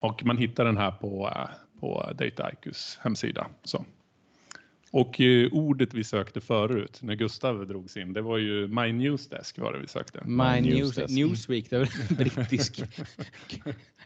Och 0.00 0.24
man 0.24 0.36
hittar 0.36 0.64
den 0.64 0.76
här 0.76 0.90
på, 0.90 1.30
på 1.80 2.12
Dataikus 2.18 2.98
hemsida. 3.02 3.46
Så. 3.64 3.84
Och 4.92 5.20
eh, 5.20 5.48
ordet 5.52 5.94
vi 5.94 6.04
sökte 6.04 6.40
förut 6.40 6.98
när 7.02 7.14
Gustav 7.14 7.66
drogs 7.66 7.96
in, 7.96 8.12
det 8.12 8.22
var 8.22 8.38
ju 8.38 8.68
My 8.68 8.92
Newsdesk 8.92 9.58
var 9.58 9.72
det 9.72 9.78
vi 9.78 9.86
sökte. 9.86 10.22
My, 10.24 10.60
My 10.60 10.60
News, 10.60 10.96
Newsweek, 10.96 11.70
det 11.70 11.76
är 11.76 11.80
en 12.10 12.16
brittisk 12.16 12.82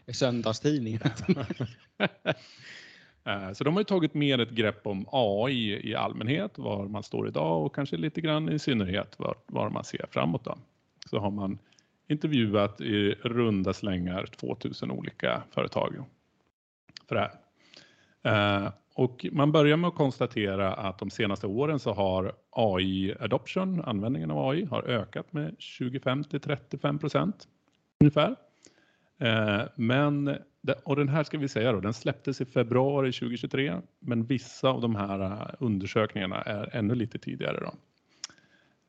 söndagstidning. 0.13 0.99
Eh, 3.27 3.53
så 3.53 3.63
de 3.63 3.73
har 3.73 3.81
ju 3.81 3.85
tagit 3.85 4.13
mer 4.13 4.39
ett 4.39 4.49
grepp 4.49 4.87
om 4.87 5.05
AI 5.11 5.89
i 5.89 5.95
allmänhet, 5.95 6.57
var 6.57 6.87
man 6.87 7.03
står 7.03 7.27
idag 7.27 7.65
och 7.65 7.75
kanske 7.75 7.97
lite 7.97 8.21
grann 8.21 8.49
i 8.49 8.59
synnerhet 8.59 9.15
var, 9.19 9.35
var 9.45 9.69
man 9.69 9.83
ser 9.83 10.05
framåt. 10.11 10.43
Då. 10.43 10.57
Så 11.09 11.19
har 11.19 11.31
man 11.31 11.59
intervjuat 12.07 12.81
i 12.81 13.11
runda 13.11 13.73
slängar 13.73 14.25
2000 14.25 14.91
olika 14.91 15.43
företag 15.51 16.05
för 17.07 17.15
det 17.15 17.31
här. 18.23 18.71
Och 18.97 19.25
man 19.31 19.51
börjar 19.51 19.77
med 19.77 19.87
att 19.87 19.95
konstatera 19.95 20.73
att 20.73 20.99
de 20.99 21.09
senaste 21.09 21.47
åren 21.47 21.79
så 21.79 21.93
har 21.93 22.33
AI 22.51 23.15
adoption, 23.19 23.81
användningen 23.83 24.31
av 24.31 24.49
AI, 24.49 24.65
har 24.65 24.83
ökat 24.83 25.33
med 25.33 25.55
25 25.59 26.23
till 26.23 26.39
35 26.39 26.99
procent 26.99 27.47
ungefär. 27.99 28.35
Eh, 29.19 29.61
men, 29.75 30.37
och 30.83 30.95
den 30.95 31.09
här 31.09 31.23
ska 31.23 31.37
vi 31.37 31.47
säga 31.47 31.71
då, 31.71 31.79
den 31.79 31.93
släpptes 31.93 32.41
i 32.41 32.45
februari 32.45 33.11
2023, 33.11 33.81
men 33.99 34.25
vissa 34.25 34.69
av 34.69 34.81
de 34.81 34.95
här 34.95 35.19
eh, 35.19 35.55
undersökningarna 35.59 36.41
är 36.41 36.75
ännu 36.75 36.95
lite 36.95 37.19
tidigare. 37.19 37.59
Då. 37.59 37.73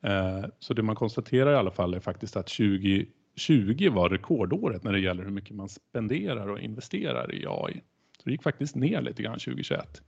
Eh, 0.09 0.45
så 0.59 0.73
det 0.73 0.83
man 0.83 0.95
konstaterar 0.95 1.53
i 1.53 1.55
alla 1.55 1.71
fall 1.71 1.93
är 1.93 1.99
faktiskt 1.99 2.37
att 2.37 2.47
2020 2.47 3.89
var 3.91 4.09
rekordåret 4.09 4.83
när 4.83 4.91
det 4.91 4.99
gäller 4.99 5.23
hur 5.23 5.31
mycket 5.31 5.55
man 5.55 5.69
spenderar 5.69 6.47
och 6.47 6.59
investerar 6.59 7.35
i 7.35 7.45
AI. 7.47 7.81
Så 8.19 8.25
det 8.25 8.31
gick 8.31 8.43
faktiskt 8.43 8.75
ner 8.75 9.01
lite 9.01 9.23
grann 9.23 9.39
2021. 9.39 10.01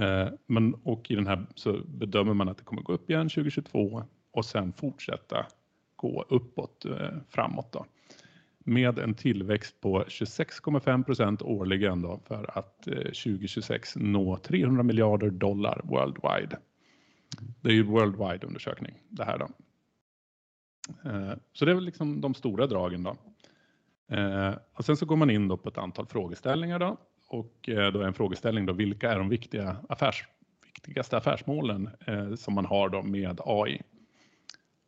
Eh, 0.00 0.28
men, 0.46 0.74
och 0.74 1.10
i 1.10 1.14
den 1.14 1.26
här 1.26 1.46
så 1.54 1.72
bedömer 1.86 2.34
man 2.34 2.48
att 2.48 2.58
det 2.58 2.64
kommer 2.64 2.82
gå 2.82 2.92
upp 2.92 3.10
igen 3.10 3.28
2022 3.28 4.02
och 4.32 4.44
sen 4.44 4.72
fortsätta 4.72 5.46
gå 5.96 6.24
uppåt 6.28 6.84
eh, 6.84 7.10
framåt. 7.28 7.72
Då 7.72 7.86
med 8.58 8.98
en 8.98 9.14
tillväxt 9.14 9.80
på 9.80 10.04
26,5 10.04 11.04
procent 11.04 11.42
årligen 11.42 12.02
då 12.02 12.20
för 12.26 12.58
att 12.58 12.86
eh, 12.86 12.94
2026 12.94 13.96
nå 13.96 14.36
300 14.36 14.82
miljarder 14.82 15.30
dollar 15.30 15.80
worldwide. 15.84 16.58
Det 17.60 17.68
är 17.68 17.72
ju 17.72 17.82
worldwide 17.82 18.46
undersökning 18.46 18.94
det 19.08 19.24
här 19.24 19.38
då. 19.38 19.48
Så 21.52 21.64
det 21.64 21.70
är 21.70 21.74
väl 21.74 21.84
liksom 21.84 22.20
de 22.20 22.34
stora 22.34 22.66
dragen 22.66 23.02
då. 23.02 23.16
Och 24.74 24.84
sen 24.84 24.96
så 24.96 25.06
går 25.06 25.16
man 25.16 25.30
in 25.30 25.48
då 25.48 25.56
på 25.56 25.68
ett 25.68 25.78
antal 25.78 26.06
frågeställningar 26.06 26.78
då 26.78 26.96
och 27.30 27.68
eh, 27.68 27.92
då 27.92 28.00
är 28.00 28.06
en 28.06 28.14
frågeställning 28.14 28.66
då 28.66 28.72
vilka 28.72 29.12
är 29.12 29.18
de 29.18 29.28
viktiga 29.28 29.76
affärs, 29.88 30.24
viktigaste 30.64 31.16
affärsmålen 31.16 31.90
eh, 32.06 32.34
som 32.34 32.54
man 32.54 32.64
har 32.64 32.88
då 32.88 33.02
med 33.02 33.40
AI? 33.44 33.82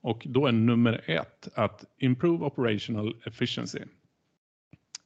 Och 0.00 0.26
då 0.28 0.46
är 0.46 0.52
nummer 0.52 1.11
ett 1.11 1.48
att 1.55 1.85
improve 1.98 2.44
operational 2.44 3.16
efficiency. 3.26 3.81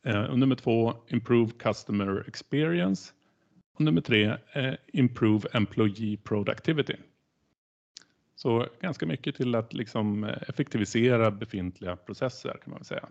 Eh, 0.03 0.23
och 0.23 0.39
nummer 0.39 0.57
två, 0.57 0.95
improve 1.09 1.51
customer 1.59 2.25
experience. 2.29 3.13
Och 3.75 3.81
nummer 3.81 4.01
tre, 4.01 4.37
eh, 4.53 4.75
improve 4.87 5.49
employee 5.53 6.17
productivity. 6.17 6.97
Så 8.35 8.67
ganska 8.81 9.07
mycket 9.07 9.37
till 9.37 9.55
att 9.55 9.75
liksom 9.75 10.25
eh, 10.25 10.43
effektivisera 10.49 11.31
befintliga 11.31 11.97
processer 11.97 12.57
kan 12.65 12.73
man 12.73 12.85
säga. 12.85 13.09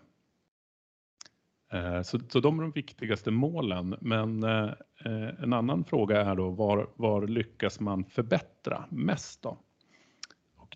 Eh, 1.71 2.01
så, 2.01 2.19
så 2.29 2.39
de 2.39 2.59
är 2.59 2.63
de 2.63 2.71
viktigaste 2.71 3.31
målen. 3.31 3.95
Men 4.01 4.43
eh, 4.43 4.69
eh, 5.05 5.43
en 5.43 5.53
annan 5.53 5.83
fråga 5.83 6.21
är 6.21 6.35
då 6.35 6.49
var, 6.49 6.89
var 6.95 7.27
lyckas 7.27 7.79
man 7.79 8.05
förbättra 8.05 8.85
mest 8.89 9.41
då? 9.41 9.57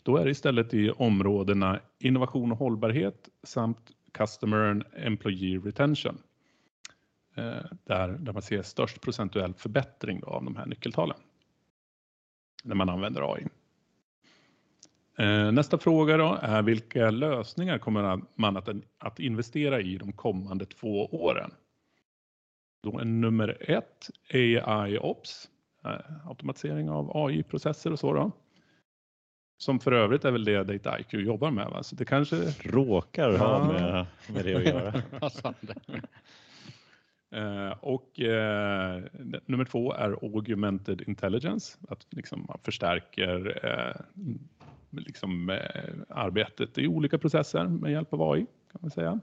Då 0.04 0.18
är 0.18 0.26
det 0.26 0.32
istället 0.32 0.74
i 0.74 0.90
områdena 0.90 1.80
innovation 2.00 2.52
och 2.52 2.58
hållbarhet 2.58 3.30
samt 3.44 3.92
customer 4.12 4.58
and 4.58 4.84
employee 4.94 5.60
retention. 5.60 6.18
Eh, 7.36 7.66
där, 7.84 8.08
där 8.08 8.34
man 8.34 8.42
ser 8.42 8.62
störst 8.62 9.02
procentuell 9.02 9.54
förbättring 9.54 10.24
av 10.24 10.44
de 10.44 10.56
här 10.56 10.66
nyckeltalen. 10.66 11.18
När 12.64 12.76
man 12.76 12.90
använder 12.90 13.34
AI. 13.34 13.48
Eh, 15.20 15.52
nästa 15.52 15.78
fråga 15.78 16.18
då 16.18 16.40
är 16.42 16.62
vilka 16.62 17.12
lösningar 17.12 17.78
kommer 17.78 18.22
man 18.36 18.58
att, 18.58 18.70
att 18.98 19.20
investera 19.20 19.82
i 19.82 19.98
de 19.98 20.12
kommande 20.12 20.66
två 20.66 21.06
åren? 21.06 21.52
Då 22.84 23.00
är 23.00 23.06
nummer 23.06 23.72
ett 23.72 24.10
AI 24.64 25.00
Ops, 25.00 25.50
eh, 25.86 26.28
automatisering 26.28 26.90
av 26.90 27.18
AI-processer 27.18 27.92
och 27.92 28.00
så. 28.00 28.14
Då. 28.14 28.32
Som 29.58 29.80
för 29.80 29.92
övrigt 29.92 30.26
är 30.26 30.32
väl 30.32 30.46
det 30.46 30.64
DataIQ 30.64 31.14
jobbar 31.14 31.52
med. 31.52 31.68
Va? 31.70 31.84
Så 31.84 31.96
det 31.96 32.06
kanske 32.06 32.36
råkar 32.64 33.38
ha 33.38 33.74
med, 33.74 34.06
med 34.34 34.46
det 34.46 34.56
att 34.56 34.64
göra. 34.64 34.94
eh, 37.70 37.78
och 37.80 38.20
eh, 38.20 39.04
nummer 39.46 39.66
två 39.66 39.94
är 39.94 40.12
augmented 40.12 41.02
intelligence, 41.08 41.78
att 41.90 42.08
liksom 42.10 42.46
man 42.48 42.60
förstärker 42.64 43.66
eh, 43.66 44.02
liksom, 44.92 45.50
eh, 45.50 45.60
arbetet 46.10 46.78
i 46.78 46.88
olika 46.88 47.18
processer 47.18 47.68
med 47.68 47.92
hjälp 47.92 48.14
av 48.14 48.32
AI 48.32 48.46
kan 48.72 48.80
man 48.82 48.92
säga. 48.92 49.20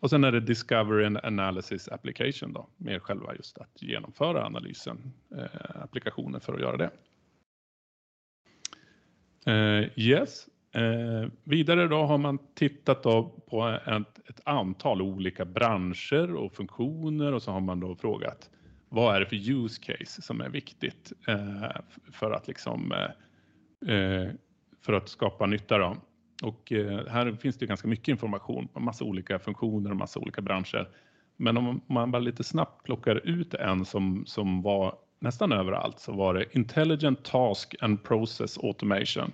Och 0.00 0.10
sen 0.10 0.24
är 0.24 0.32
det 0.32 0.40
Discovery 0.40 1.04
and 1.04 1.18
Analysis 1.22 1.88
Application 1.88 2.52
då, 2.52 2.68
med 2.76 3.02
själva 3.02 3.34
just 3.34 3.58
att 3.58 3.82
genomföra 3.82 4.44
analysen, 4.44 5.12
eh, 5.36 5.82
applikationen 5.82 6.40
för 6.40 6.54
att 6.54 6.60
göra 6.60 6.76
det. 6.76 6.90
Eh, 9.46 9.98
yes. 9.98 10.48
Eh, 10.72 11.28
vidare 11.44 11.88
då 11.88 12.02
har 12.02 12.18
man 12.18 12.38
tittat 12.54 13.02
då 13.02 13.28
på 13.50 13.68
ett, 13.68 14.28
ett, 14.28 14.40
antal 14.44 15.02
olika 15.02 15.44
branscher 15.44 16.34
och 16.34 16.52
funktioner 16.52 17.32
och 17.32 17.42
så 17.42 17.50
har 17.50 17.60
man 17.60 17.80
då 17.80 17.94
frågat 17.94 18.50
vad 18.88 19.16
är 19.16 19.20
det 19.20 19.26
för 19.26 19.50
use 19.50 19.82
case 19.82 20.22
som 20.22 20.40
är 20.40 20.48
viktigt 20.48 21.12
eh, 21.28 21.70
för 22.12 22.30
att 22.30 22.48
liksom 22.48 22.92
eh, 23.86 24.30
för 24.86 24.92
att 24.92 25.08
skapa 25.08 25.46
nytta 25.46 25.78
då. 25.78 25.96
Och 26.42 26.72
eh, 26.72 27.06
här 27.06 27.32
finns 27.32 27.56
det 27.56 27.66
ganska 27.66 27.88
mycket 27.88 28.08
information 28.08 28.68
massa 28.74 29.04
olika 29.04 29.38
funktioner 29.38 29.90
och 29.90 29.96
massa 29.96 30.20
olika 30.20 30.40
branscher. 30.40 30.88
Men 31.36 31.56
om 31.56 31.80
man 31.86 32.10
bara 32.10 32.18
lite 32.22 32.44
snabbt 32.44 32.84
plockar 32.84 33.28
ut 33.28 33.54
en 33.54 33.84
som, 33.84 34.26
som 34.26 34.62
var 34.62 34.98
nästan 35.18 35.52
överallt 35.52 36.00
så 36.00 36.12
var 36.12 36.34
det 36.34 36.56
Intelligent 36.56 37.24
Task 37.24 37.74
and 37.80 38.02
Process 38.04 38.58
Automation. 38.58 39.32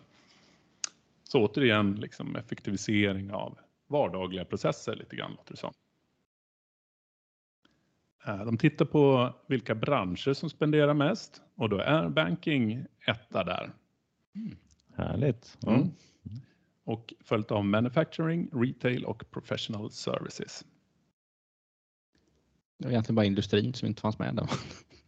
Så 1.25 1.47
återigen 1.47 1.95
liksom 1.95 2.37
effektivisering 2.37 3.33
av 3.33 3.59
vardagliga 3.89 4.45
processer 4.45 4.97
lite 4.97 5.17
grann 5.17 5.31
låter 5.31 5.53
det 5.53 5.59
som. 5.59 5.73
Eh, 8.27 8.45
de 8.45 8.59
tittar 8.59 8.85
på 8.85 9.35
vilka 9.47 9.75
branscher 9.75 10.33
som 10.33 10.51
spenderar 10.51 10.95
mest 10.95 11.43
och 11.55 11.69
då 11.69 11.79
är 11.79 12.09
banking 12.09 12.85
etta 13.07 13.45
där. 13.45 13.73
Mm. 14.35 14.57
Härligt. 14.95 15.59
Mm. 15.67 15.75
Mm. 15.75 15.93
Och 16.85 17.15
följt 17.21 17.51
av 17.51 17.65
manufacturing, 17.65 18.49
retail 18.53 19.05
och 19.05 19.31
professional 19.31 19.91
services. 19.91 20.65
Det 22.79 22.85
var 22.85 22.93
egentligen 22.93 23.17
bara 23.17 23.27
industrin 23.27 23.75
som 23.75 23.89
inte 23.89 24.03
fanns 24.03 24.19
med 24.19 24.35
där. 24.35 24.47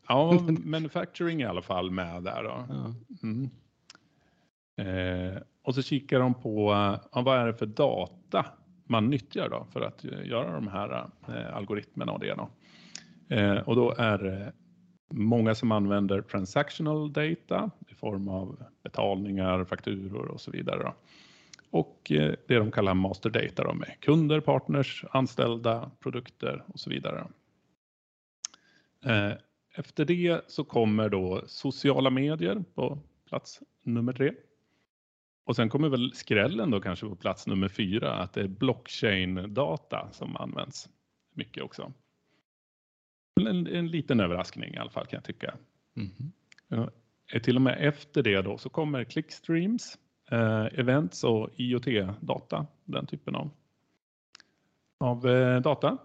Ja, 0.08 0.32
manufacturing 0.64 1.40
är 1.40 1.46
i 1.46 1.48
alla 1.48 1.62
fall 1.62 1.90
med 1.90 2.22
där. 2.22 2.42
Då. 2.42 2.66
Ja. 2.68 2.94
Mm. 3.22 3.50
Eh, 4.76 5.42
och 5.62 5.74
så 5.74 5.82
kikar 5.82 6.20
de 6.20 6.34
på 6.34 6.70
ja, 7.12 7.22
vad 7.22 7.38
är 7.38 7.46
det 7.46 7.54
för 7.54 7.66
data 7.66 8.46
man 8.84 9.10
nyttjar 9.10 9.48
då 9.48 9.66
för 9.72 9.80
att 9.80 10.04
göra 10.04 10.52
de 10.52 10.68
här 10.68 11.10
eh, 11.28 11.56
algoritmerna 11.56 12.12
och 12.12 12.20
det. 12.20 12.34
Då. 12.34 12.50
Eh, 13.36 13.56
och 13.56 13.76
då 13.76 13.94
är 13.98 14.18
det 14.18 14.52
många 15.16 15.54
som 15.54 15.72
använder 15.72 16.22
transactional 16.22 17.12
data 17.12 17.70
i 17.88 17.94
form 17.94 18.28
av 18.28 18.64
betalningar, 18.82 19.64
fakturor 19.64 20.26
och 20.26 20.40
så 20.40 20.50
vidare. 20.50 20.82
Då. 20.82 20.94
Och 21.70 22.12
eh, 22.12 22.34
det 22.48 22.58
de 22.58 22.70
kallar 22.70 22.94
master 22.94 23.30
data 23.30 23.64
då, 23.64 23.74
med 23.74 24.00
kunder, 24.00 24.40
partners, 24.40 25.04
anställda, 25.10 25.90
produkter 26.00 26.64
och 26.66 26.80
så 26.80 26.90
vidare. 26.90 27.26
Eh, 29.04 29.32
efter 29.74 30.04
det 30.04 30.40
så 30.46 30.64
kommer 30.64 31.08
då 31.08 31.42
sociala 31.46 32.10
medier 32.10 32.64
på 32.74 32.98
plats 33.28 33.60
nummer 33.82 34.12
tre. 34.12 34.32
Och 35.46 35.56
sen 35.56 35.68
kommer 35.68 35.88
väl 35.88 36.12
skrällen 36.14 36.70
då 36.70 36.80
kanske 36.80 37.06
på 37.06 37.16
plats 37.16 37.46
nummer 37.46 37.68
fyra, 37.68 38.12
att 38.12 38.32
det 38.32 38.40
är 38.40 38.48
blockchain-data 38.48 40.08
som 40.12 40.36
används 40.36 40.88
mycket 41.34 41.62
också. 41.62 41.92
En, 43.40 43.66
en 43.66 43.88
liten 43.88 44.20
överraskning 44.20 44.74
i 44.74 44.78
alla 44.78 44.90
fall 44.90 45.06
kan 45.06 45.16
jag 45.16 45.24
tycka. 45.24 45.54
Mm. 45.96 46.90
till 47.42 47.56
och 47.56 47.62
med 47.62 47.88
efter 47.88 48.22
det 48.22 48.42
då 48.42 48.58
så 48.58 48.68
kommer 48.68 49.04
clickstreams, 49.04 49.98
eh, 50.30 50.64
events 50.64 51.24
och 51.24 51.50
IoT-data, 51.56 52.66
den 52.84 53.06
typen 53.06 53.34
av, 53.34 53.50
av 54.98 55.28
eh, 55.28 55.60
data. 55.60 55.98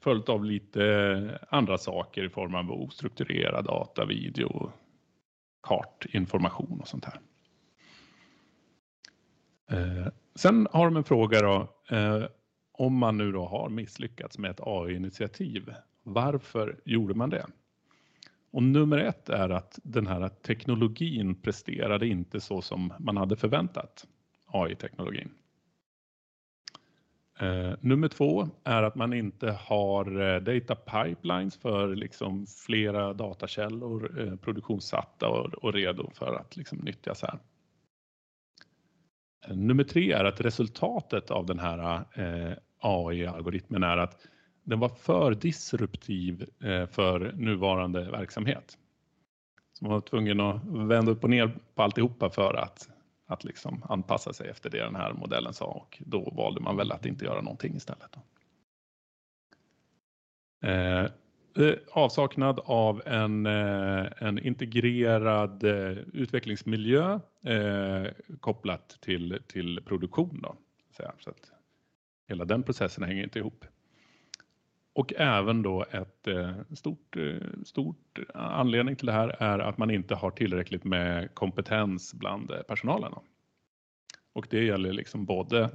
Följt 0.00 0.28
av 0.28 0.44
lite 0.44 1.40
andra 1.48 1.78
saker 1.78 2.24
i 2.24 2.28
form 2.28 2.54
av 2.54 2.72
ostrukturerad 2.72 3.64
data, 3.64 4.04
video, 4.04 4.72
kartinformation 5.62 6.80
och 6.80 6.88
sånt 6.88 7.04
här. 7.04 7.20
Eh, 9.70 10.08
sen 10.34 10.68
har 10.72 10.84
de 10.84 10.96
en 10.96 11.04
fråga 11.04 11.40
då, 11.40 11.68
eh, 11.96 12.24
om 12.72 12.98
man 12.98 13.16
nu 13.16 13.32
då 13.32 13.46
har 13.46 13.68
misslyckats 13.68 14.38
med 14.38 14.50
ett 14.50 14.60
AI-initiativ, 14.60 15.74
varför 16.04 16.80
gjorde 16.84 17.14
man 17.14 17.30
det? 17.30 17.46
Och 18.50 18.62
nummer 18.62 18.98
ett 18.98 19.28
är 19.28 19.48
att 19.48 19.78
den 19.82 20.06
här 20.06 20.28
teknologin 20.28 21.34
presterade 21.34 22.06
inte 22.06 22.40
så 22.40 22.62
som 22.62 22.92
man 22.98 23.16
hade 23.16 23.36
förväntat, 23.36 24.06
AI-teknologin. 24.46 25.30
Eh, 27.38 27.72
nummer 27.80 28.08
två 28.08 28.48
är 28.64 28.82
att 28.82 28.94
man 28.94 29.12
inte 29.12 29.50
har 29.50 30.20
eh, 30.20 30.40
data 30.40 30.74
pipelines 30.74 31.56
för 31.56 31.96
liksom 31.96 32.46
flera 32.46 33.12
datakällor 33.12 34.20
eh, 34.20 34.36
produktionssatta 34.36 35.28
och, 35.28 35.54
och, 35.54 35.72
redo 35.72 36.10
för 36.10 36.34
att 36.34 36.56
liksom 36.56 36.78
nyttjas 36.78 37.22
här. 37.22 37.38
Eh, 39.46 39.56
nummer 39.56 39.84
tre 39.84 40.12
är 40.12 40.24
att 40.24 40.40
resultatet 40.40 41.30
av 41.30 41.46
den 41.46 41.58
här 41.58 42.04
eh, 42.14 42.56
AI-algoritmen 42.78 43.82
är 43.82 43.96
att 43.96 44.26
den 44.64 44.80
var 44.80 44.88
för 44.88 45.34
disruptiv 45.34 46.50
eh, 46.60 46.86
för 46.86 47.32
nuvarande 47.32 48.10
verksamhet. 48.10 48.78
Så 49.72 49.84
man 49.84 49.92
var 49.92 50.00
tvungen 50.00 50.40
att 50.40 50.64
vända 50.64 51.12
upp 51.12 51.24
och 51.24 51.30
ner 51.30 51.58
på 51.74 51.82
alltihopa 51.82 52.30
för 52.30 52.54
att, 52.54 52.88
att 53.26 53.44
liksom 53.44 53.82
anpassa 53.88 54.32
sig 54.32 54.48
efter 54.48 54.70
det 54.70 54.84
den 54.84 54.96
här 54.96 55.12
modellen 55.12 55.52
sa 55.52 55.64
och 55.64 56.02
då 56.06 56.30
valde 56.30 56.60
man 56.60 56.76
väl 56.76 56.92
att 56.92 57.06
inte 57.06 57.24
göra 57.24 57.40
någonting 57.40 57.76
istället. 57.76 58.10
Då. 58.12 58.20
eh, 60.68 61.04
eh 61.56 61.74
avsaknad 61.92 62.60
av 62.64 63.02
en, 63.06 63.46
eh, 63.46 64.06
en 64.18 64.38
integrerad 64.38 65.64
utvecklingsmiljö 66.12 67.20
eh, 67.44 68.06
kopplat 68.40 68.88
till, 69.00 69.38
till 69.46 69.82
produktion. 69.84 70.40
Då, 70.42 70.56
så 71.18 71.30
att 71.30 71.52
hela 72.28 72.44
den 72.44 72.62
processen 72.62 73.04
hänger 73.04 73.24
inte 73.24 73.38
ihop. 73.38 73.64
Och 74.94 75.12
även 75.16 75.62
då 75.62 75.84
ett 75.90 76.26
eh, 76.26 76.52
stort, 76.74 77.16
eh, 77.16 77.62
stort 77.64 78.18
anledning 78.34 78.96
till 78.96 79.06
det 79.06 79.12
här 79.12 79.28
är 79.28 79.58
att 79.58 79.78
man 79.78 79.90
inte 79.90 80.14
har 80.14 80.30
tillräckligt 80.30 80.84
med 80.84 81.34
kompetens 81.34 82.14
bland 82.14 82.50
eh, 82.50 82.62
personalen. 82.62 83.12
Och 84.32 84.46
det 84.50 84.64
gäller 84.64 84.92
liksom 84.92 85.24
både 85.24 85.70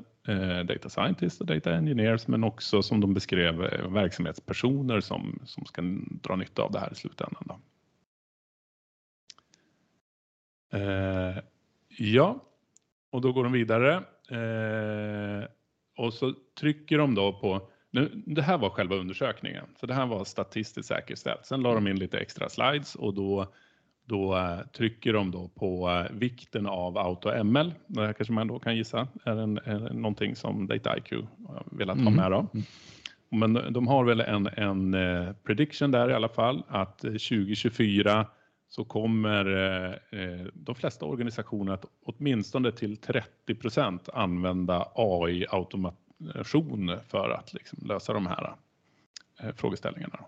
data 0.66 0.90
scientists 0.90 1.42
och 1.42 1.48
data 1.48 1.74
engineers 1.74 2.28
men 2.28 2.44
också 2.44 2.82
som 2.82 3.02
de 3.02 3.14
beskrev 3.14 3.56
verksamhetspersoner 3.94 5.00
som, 5.00 5.40
som 5.46 5.66
ska 5.66 5.82
dra 6.24 6.36
nytta 6.36 6.62
av 6.62 6.72
det 6.72 6.80
här 6.80 6.92
i 6.92 6.96
slutändan. 6.96 7.44
Då. 7.46 7.60
ja, 11.88 12.40
och 13.10 13.22
då 13.22 13.34
går 13.34 13.44
de 13.44 13.54
vidare 13.54 14.04
och 15.98 16.14
så 16.14 16.34
trycker 16.60 16.98
de 16.98 17.16
då 17.16 17.34
på 17.34 17.70
nu, 17.92 18.24
det 18.26 18.42
här 18.42 18.58
var 18.58 18.70
själva 18.70 18.96
undersökningen, 18.96 19.66
så 19.80 19.86
det 19.86 19.94
här 19.94 20.06
var 20.06 20.24
statistiskt 20.26 20.88
säkerställt. 20.88 21.46
Sen 21.46 21.62
la 21.62 21.74
de 21.74 21.88
in 21.88 22.00
lite 22.00 22.20
extra 22.20 22.50
slides 22.50 22.96
och 22.96 23.14
då, 23.14 23.54
då 24.06 24.38
uh, 24.38 24.60
trycker 24.78 25.14
de 25.14 25.32
då 25.32 25.48
på 25.48 25.90
uh, 25.90 26.18
vikten 26.18 26.66
av 26.66 26.98
AutoML. 26.98 27.74
Det 27.88 28.02
här 28.02 28.14
kanske 28.14 28.34
man 28.34 28.48
då 28.48 28.60
kan 28.60 28.76
gissa 28.78 29.08
är, 29.24 29.38
en, 29.38 29.58
är 29.58 29.94
någonting 29.94 30.36
som 30.36 30.68
DataIQ 30.68 31.12
har 31.48 31.64
velat 31.72 31.98
ha 31.98 32.08
mm. 32.08 32.16
med. 32.16 32.32
Då. 32.32 32.48
Mm. 32.54 32.66
Men 33.32 33.74
de 33.74 33.88
har 33.88 34.04
väl 34.04 34.20
en, 34.20 34.48
en 34.48 34.96
prediction 35.44 35.92
där 35.92 36.10
i 36.10 36.14
alla 36.14 36.30
fall 36.30 36.64
att 36.68 36.98
2024 36.98 38.26
så 38.70 38.84
kommer 38.84 39.46
de 40.54 40.76
flesta 40.76 41.06
organisationer 41.06 41.74
att 41.74 41.86
åtminstone 42.06 42.72
till 42.72 42.98
30 42.98 43.56
procent 43.56 44.10
använda 44.14 44.92
AI-automat 44.96 46.09
kombination 46.20 47.00
för 47.08 47.30
att 47.30 47.54
liksom 47.54 47.80
lösa 47.88 48.14
de 48.14 48.28
här 48.28 48.56
eh, 49.40 49.56
frågeställningarna. 49.56 50.26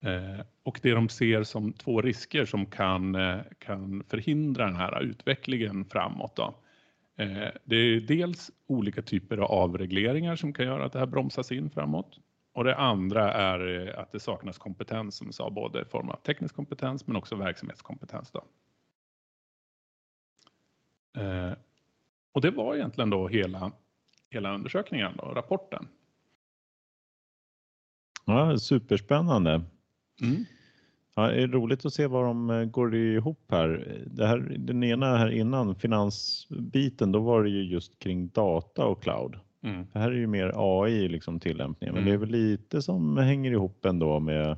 Eh, 0.00 0.40
och 0.62 0.80
det 0.82 0.90
de 0.90 1.08
ser 1.08 1.42
som 1.42 1.72
två 1.72 2.02
risker 2.02 2.44
som 2.44 2.66
kan, 2.66 3.14
eh, 3.14 3.40
kan 3.58 4.04
förhindra 4.08 4.64
den 4.64 4.76
här 4.76 5.02
utvecklingen 5.02 5.84
framåt. 5.84 6.36
Då. 6.36 6.54
Det 7.64 7.76
är 7.76 8.00
dels 8.00 8.50
olika 8.66 9.02
typer 9.02 9.38
av 9.38 9.50
avregleringar 9.50 10.36
som 10.36 10.52
kan 10.52 10.66
göra 10.66 10.84
att 10.84 10.92
det 10.92 10.98
här 10.98 11.06
bromsas 11.06 11.52
in 11.52 11.70
framåt. 11.70 12.18
Och 12.52 12.64
det 12.64 12.76
andra 12.76 13.32
är 13.32 13.88
att 13.98 14.12
det 14.12 14.20
saknas 14.20 14.58
kompetens 14.58 15.16
som 15.16 15.26
jag 15.26 15.34
sa, 15.34 15.50
både 15.50 15.82
i 15.82 15.84
form 15.84 16.08
av 16.08 16.16
teknisk 16.16 16.54
kompetens 16.54 17.06
men 17.06 17.16
också 17.16 17.36
verksamhetskompetens. 17.36 18.30
Då. 18.30 18.44
Och 22.32 22.40
det 22.40 22.50
var 22.50 22.76
egentligen 22.76 23.10
då 23.10 23.28
hela 23.28 23.72
hela 24.30 24.54
undersökningen 24.54 25.18
och 25.18 25.36
rapporten. 25.36 25.88
Ja, 28.26 28.58
superspännande. 28.58 29.50
Mm. 30.22 30.44
Ja, 31.16 31.28
det 31.28 31.42
är 31.42 31.48
roligt 31.48 31.86
att 31.86 31.94
se 31.94 32.06
vad 32.06 32.24
de 32.24 32.50
eh, 32.50 32.64
går 32.64 32.94
ihop 32.94 33.44
här. 33.48 33.98
Det 34.06 34.26
här. 34.26 34.56
Den 34.58 34.84
ena 34.84 35.16
här 35.16 35.30
innan, 35.30 35.74
finansbiten, 35.74 37.12
då 37.12 37.20
var 37.20 37.42
det 37.42 37.50
ju 37.50 37.62
just 37.62 37.98
kring 37.98 38.28
data 38.28 38.86
och 38.86 39.02
cloud. 39.02 39.36
Mm. 39.62 39.86
Det 39.92 39.98
här 39.98 40.10
är 40.10 40.16
ju 40.16 40.26
mer 40.26 40.52
AI 40.54 41.08
liksom 41.08 41.40
tillämpningen, 41.40 41.94
men 41.94 42.02
mm. 42.02 42.04
det 42.04 42.12
är 42.12 42.16
mm. 42.16 42.30
väl 42.30 42.40
lite 42.40 42.82
som 42.82 43.16
hänger 43.16 43.50
ihop 43.50 43.84
ändå 43.84 44.20
med 44.20 44.56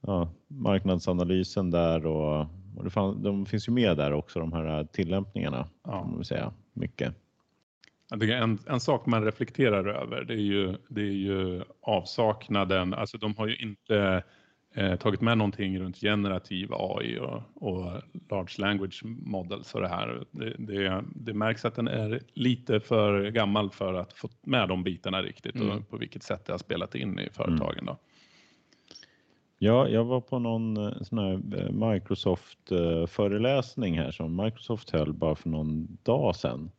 ja, 0.00 0.28
marknadsanalysen 0.48 1.70
där 1.70 2.06
och, 2.06 2.46
och 2.76 2.92
fann, 2.92 3.22
de 3.22 3.46
finns 3.46 3.68
ju 3.68 3.72
med 3.72 3.96
där 3.96 4.12
också, 4.12 4.40
de 4.40 4.52
här 4.52 4.84
tillämpningarna. 4.84 5.68
Ja. 5.84 5.90
Kan 6.02 6.14
man 6.14 6.24
säga, 6.24 6.52
mycket. 6.72 7.14
En, 8.12 8.58
en 8.66 8.80
sak 8.80 9.06
man 9.06 9.24
reflekterar 9.24 9.86
över 9.86 10.24
det 10.24 10.34
är 10.34 10.36
ju, 10.36 10.76
det 10.88 11.00
är 11.00 11.12
ju 11.12 11.62
avsaknaden, 11.80 12.94
alltså 12.94 13.18
de 13.18 13.36
har 13.36 13.46
ju 13.46 13.56
inte 13.56 14.22
eh, 14.74 14.96
tagit 14.96 15.20
med 15.20 15.38
någonting 15.38 15.78
runt 15.78 16.00
generativ 16.00 16.68
AI 16.72 17.18
och, 17.18 17.42
och 17.54 18.02
large 18.30 18.54
language 18.58 19.02
models 19.04 19.74
och 19.74 19.80
det 19.80 19.88
här. 19.88 20.24
Det, 20.30 20.54
det, 20.58 21.04
det, 21.14 21.34
märks 21.34 21.64
att 21.64 21.74
den 21.74 21.88
är 21.88 22.20
lite 22.32 22.80
för 22.80 23.30
gammal 23.30 23.70
för 23.70 23.94
att 23.94 24.12
få 24.12 24.28
med 24.42 24.68
de 24.68 24.82
bitarna 24.84 25.22
riktigt 25.22 25.54
mm. 25.54 25.70
och 25.70 25.88
på 25.88 25.96
vilket 25.96 26.22
sätt 26.22 26.44
det 26.44 26.52
har 26.52 26.58
spelat 26.58 26.94
in 26.94 27.18
i 27.18 27.28
företagen. 27.32 27.86
Då. 27.86 27.98
Ja, 29.58 29.88
jag 29.88 30.04
var 30.04 30.20
på 30.20 30.38
någon 30.38 30.76
eh, 30.76 31.02
sån 31.02 31.18
här 31.18 31.32
eh, 31.32 31.90
Microsoft 31.90 32.72
eh, 32.72 33.06
föreläsning 33.06 33.98
här 33.98 34.10
som 34.10 34.36
Microsoft 34.36 34.90
höll 34.90 35.12
bara 35.12 35.34
för 35.34 35.48
någon 35.48 35.98
dag 36.02 36.36
sedan 36.36 36.70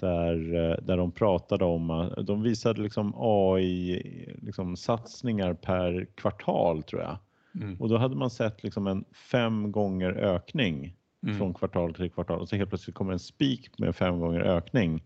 där, 0.00 0.54
eh, 0.54 0.76
där 0.84 0.96
de 0.96 1.12
pratade 1.12 1.64
om, 1.64 2.12
de 2.26 2.42
visade 2.42 2.82
liksom 2.82 3.12
AI 3.16 4.02
liksom 4.42 4.76
satsningar 4.76 5.54
per 5.54 6.06
kvartal 6.14 6.82
tror 6.82 7.02
jag. 7.02 7.18
Mm. 7.54 7.76
Och 7.80 7.88
då 7.88 7.96
hade 7.96 8.16
man 8.16 8.30
sett 8.30 8.62
liksom 8.62 8.86
en 8.86 9.04
fem 9.30 9.72
gånger 9.72 10.12
ökning 10.12 10.94
mm. 11.22 11.38
från 11.38 11.54
kvartal 11.54 11.94
till 11.94 12.10
kvartal 12.10 12.40
och 12.40 12.48
så 12.48 12.56
helt 12.56 12.68
plötsligt 12.70 12.96
kommer 12.96 13.12
en 13.12 13.18
spik 13.18 13.78
med 13.78 13.96
fem 13.96 14.20
gånger 14.20 14.40
ökning 14.40 15.02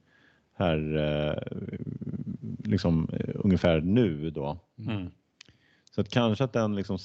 här 0.54 0.96
eh, 0.96 1.58
liksom 2.64 3.08
eh, 3.12 3.34
ungefär 3.34 3.80
nu 3.80 4.30
då. 4.30 4.58
Mm. 4.78 5.10
Så 5.90 6.00
att 6.00 6.08
kanske 6.08 6.44
att 6.44 6.52
den 6.52 6.74
liksom 6.74 6.98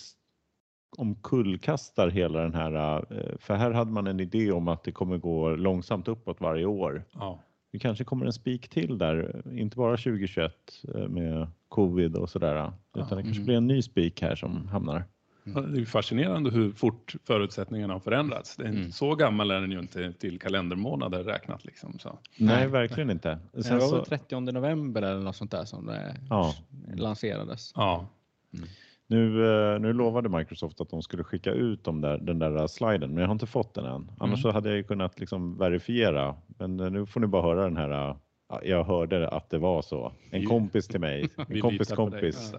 omkullkastar 0.97 2.09
hela 2.09 2.39
den 2.39 2.53
här, 2.53 3.05
för 3.39 3.55
här 3.55 3.71
hade 3.71 3.91
man 3.91 4.07
en 4.07 4.19
idé 4.19 4.51
om 4.51 4.67
att 4.67 4.83
det 4.83 4.91
kommer 4.91 5.17
gå 5.17 5.55
långsamt 5.55 6.07
uppåt 6.07 6.41
varje 6.41 6.65
år. 6.65 7.03
Ja 7.13 7.39
det 7.71 7.79
kanske 7.79 8.03
kommer 8.03 8.25
en 8.25 8.33
spik 8.33 8.69
till 8.69 8.97
där, 8.97 9.41
inte 9.51 9.77
bara 9.77 9.97
2021 9.97 10.53
eh, 10.95 11.07
med 11.07 11.47
covid 11.69 12.15
och 12.15 12.29
sådär, 12.29 12.53
utan 12.55 12.73
ja, 12.93 13.01
det 13.01 13.23
kanske 13.23 13.31
mm. 13.31 13.45
blir 13.45 13.57
en 13.57 13.67
ny 13.67 13.81
spik 13.81 14.21
här 14.21 14.35
som 14.35 14.67
hamnar. 14.67 15.03
Mm. 15.45 15.73
Det 15.73 15.81
är 15.81 15.85
fascinerande 15.85 16.49
hur 16.49 16.71
fort 16.71 17.15
förutsättningarna 17.23 17.93
har 17.93 17.99
förändrats. 17.99 18.55
Det 18.55 18.63
är 18.63 18.69
mm. 18.69 18.91
Så 18.91 19.15
gammal 19.15 19.51
är 19.51 19.61
den 19.61 19.71
ju 19.71 19.79
inte 19.79 20.13
till 20.13 20.39
kalendermånader 20.39 21.23
räknat. 21.23 21.65
Liksom, 21.65 21.99
så. 21.99 22.19
Nej, 22.37 22.67
verkligen 22.67 23.09
inte. 23.09 23.39
Sen 23.53 23.63
det 23.63 23.85
var 23.85 23.87
så... 23.87 24.05
30 24.05 24.39
november 24.39 25.01
eller 25.01 25.21
något 25.21 25.35
sånt 25.35 25.51
där 25.51 25.65
som 25.65 25.85
det 25.85 26.15
ja. 26.29 26.55
lanserades. 26.95 27.71
Ja. 27.75 28.07
Mm. 28.53 28.67
Nu, 29.09 29.45
eh, 29.45 29.79
nu 29.79 29.93
lovade 29.93 30.29
Microsoft 30.29 30.81
att 30.81 30.89
de 30.89 31.01
skulle 31.01 31.23
skicka 31.23 31.51
ut 31.51 31.83
de 31.83 32.01
där, 32.01 32.17
den 32.17 32.39
där 32.39 32.67
sliden, 32.67 33.09
men 33.09 33.17
jag 33.17 33.27
har 33.27 33.33
inte 33.33 33.45
fått 33.45 33.73
den 33.73 33.85
än. 33.85 34.11
Annars 34.17 34.21
mm. 34.21 34.37
så 34.37 34.51
hade 34.51 34.75
jag 34.75 34.87
kunnat 34.87 35.19
liksom 35.19 35.57
verifiera. 35.57 36.35
Men 36.47 36.79
eh, 36.79 36.91
nu 36.91 37.05
får 37.05 37.19
ni 37.19 37.27
bara 37.27 37.41
höra 37.41 37.63
den 37.63 37.77
här. 37.77 38.09
Eh, 38.09 38.15
jag 38.63 38.83
hörde 38.83 39.29
att 39.29 39.49
det 39.49 39.57
var 39.57 39.81
så. 39.81 40.13
En 40.31 40.45
kompis 40.45 40.87
till 40.87 40.99
mig, 40.99 41.29
en 41.49 41.61
kompis 41.61 41.91
kompis. 41.91 42.53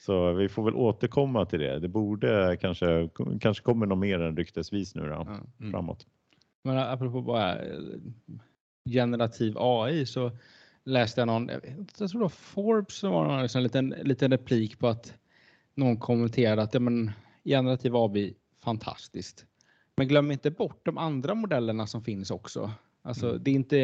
Så 0.00 0.32
vi 0.32 0.48
får 0.48 0.64
väl 0.64 0.74
återkomma 0.74 1.46
till 1.46 1.60
det. 1.60 1.78
Det 1.78 1.88
borde 1.88 2.56
kanske, 2.60 3.08
kanske 3.40 3.64
kommer 3.64 3.86
något 3.86 3.98
mer 3.98 4.20
än 4.20 4.36
ryktesvis 4.36 4.94
nu 4.94 5.08
då, 5.08 5.26
mm. 5.58 5.72
framåt. 5.72 6.06
Men 6.64 6.78
apropå 6.78 7.22
bara 7.22 7.58
eh, 7.58 7.78
generativ 8.90 9.54
AI 9.58 10.06
så 10.06 10.30
läste 10.84 11.20
jag 11.20 11.26
någon, 11.26 11.48
jag 11.48 11.94
tror 11.94 12.08
det 12.08 12.18
var 12.18 12.28
Forbes 12.28 12.94
som 12.94 13.10
var 13.10 13.36
en 13.36 13.42
liksom 13.42 13.62
liten, 13.62 13.88
liten 13.88 14.30
replik 14.30 14.78
på 14.78 14.88
att 14.88 15.14
någon 15.80 15.96
kommenterade 15.96 16.62
att 16.62 16.74
ja, 16.74 16.80
men, 16.80 17.10
generativ 17.44 17.96
AI 17.96 18.34
fantastiskt. 18.64 19.46
Men 19.96 20.08
glöm 20.08 20.30
inte 20.30 20.50
bort 20.50 20.80
de 20.84 20.98
andra 20.98 21.34
modellerna 21.34 21.86
som 21.86 22.04
finns 22.04 22.30
också. 22.30 22.72
Alltså, 23.02 23.28
mm. 23.28 23.42
det, 23.42 23.50
är 23.50 23.54
inte, 23.54 23.78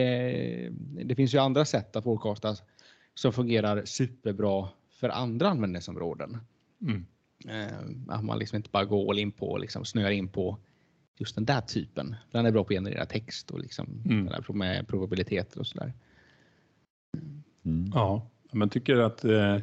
det 1.05 1.15
finns 1.15 1.35
ju 1.35 1.39
andra 1.39 1.65
sätt 1.65 1.97
att 1.97 2.05
forecasta 2.05 2.57
som 3.15 3.33
fungerar 3.33 3.85
superbra 3.85 4.69
för 4.91 5.09
andra 5.09 5.49
användningsområden. 5.49 6.39
Mm. 6.81 7.07
Eh, 7.49 8.15
att 8.15 8.25
man 8.25 8.39
liksom 8.39 8.57
inte 8.57 8.71
bara 8.71 8.85
går 8.85 9.11
all 9.11 9.19
in 9.19 9.33
på, 9.33 9.59
liksom 9.59 9.85
snöar 9.85 10.11
in 10.11 10.29
på 10.29 10.59
just 11.19 11.35
den 11.35 11.45
där 11.45 11.61
typen. 11.61 12.17
Den 12.31 12.47
är 12.47 12.53
bra 12.53 12.65
på 12.65 12.69
att 12.69 12.77
generera 12.77 13.07
text 13.07 13.51
och 13.51 13.61
liksom 13.61 14.03
mm. 14.05 14.43
med 14.49 14.89
probabiliteter 14.89 15.61
och 15.61 15.67
sådär. 15.67 15.93
Mm. 17.65 17.91
Ja, 17.95 18.31
men 18.53 18.69
tycker 18.69 18.97
att 18.97 19.25
eh, 19.25 19.59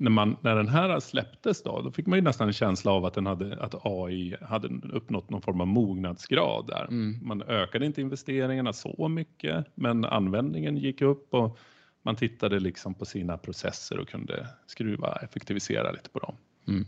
när, 0.00 0.10
man, 0.10 0.36
när 0.40 0.56
den 0.56 0.68
här 0.68 1.00
släpptes 1.00 1.62
då, 1.62 1.82
då 1.82 1.90
fick 1.90 2.06
man 2.06 2.18
ju 2.18 2.22
nästan 2.22 2.46
en 2.46 2.52
känsla 2.52 2.92
av 2.92 3.04
att, 3.04 3.14
den 3.14 3.26
hade, 3.26 3.62
att 3.62 3.74
AI 3.86 4.36
hade 4.42 4.68
uppnått 4.92 5.30
någon 5.30 5.42
form 5.42 5.60
av 5.60 5.66
mognadsgrad 5.66 6.66
där. 6.66 6.84
Mm. 6.84 7.18
Man 7.22 7.42
ökade 7.42 7.86
inte 7.86 8.00
investeringarna 8.00 8.72
så 8.72 9.08
mycket, 9.08 9.66
men 9.74 10.04
användningen 10.04 10.76
gick 10.76 11.02
upp 11.02 11.34
och 11.34 11.58
man 12.02 12.16
tittade 12.16 12.60
liksom 12.60 12.94
på 12.94 13.04
sina 13.04 13.38
processer 13.38 13.98
och 13.98 14.08
kunde 14.08 14.46
skruva, 14.66 15.12
effektivisera 15.22 15.92
lite 15.92 16.10
på 16.10 16.18
dem. 16.18 16.34
Mm. 16.68 16.86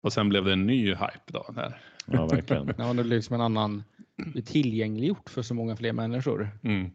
Och 0.00 0.12
sen 0.12 0.28
blev 0.28 0.44
det 0.44 0.52
en 0.52 0.66
ny 0.66 0.88
hype 0.88 1.26
då. 1.26 1.46
Där. 1.54 1.80
Ja, 2.06 2.26
verkligen. 2.26 2.74
ja, 2.78 2.88
det 2.88 3.04
blev 3.04 3.06
liksom 3.16 3.34
en 3.34 3.40
annan, 3.40 3.84
tillgängliggjort 4.44 5.30
för 5.30 5.42
så 5.42 5.54
många 5.54 5.76
fler 5.76 5.92
människor. 5.92 6.50
Mm. 6.62 6.90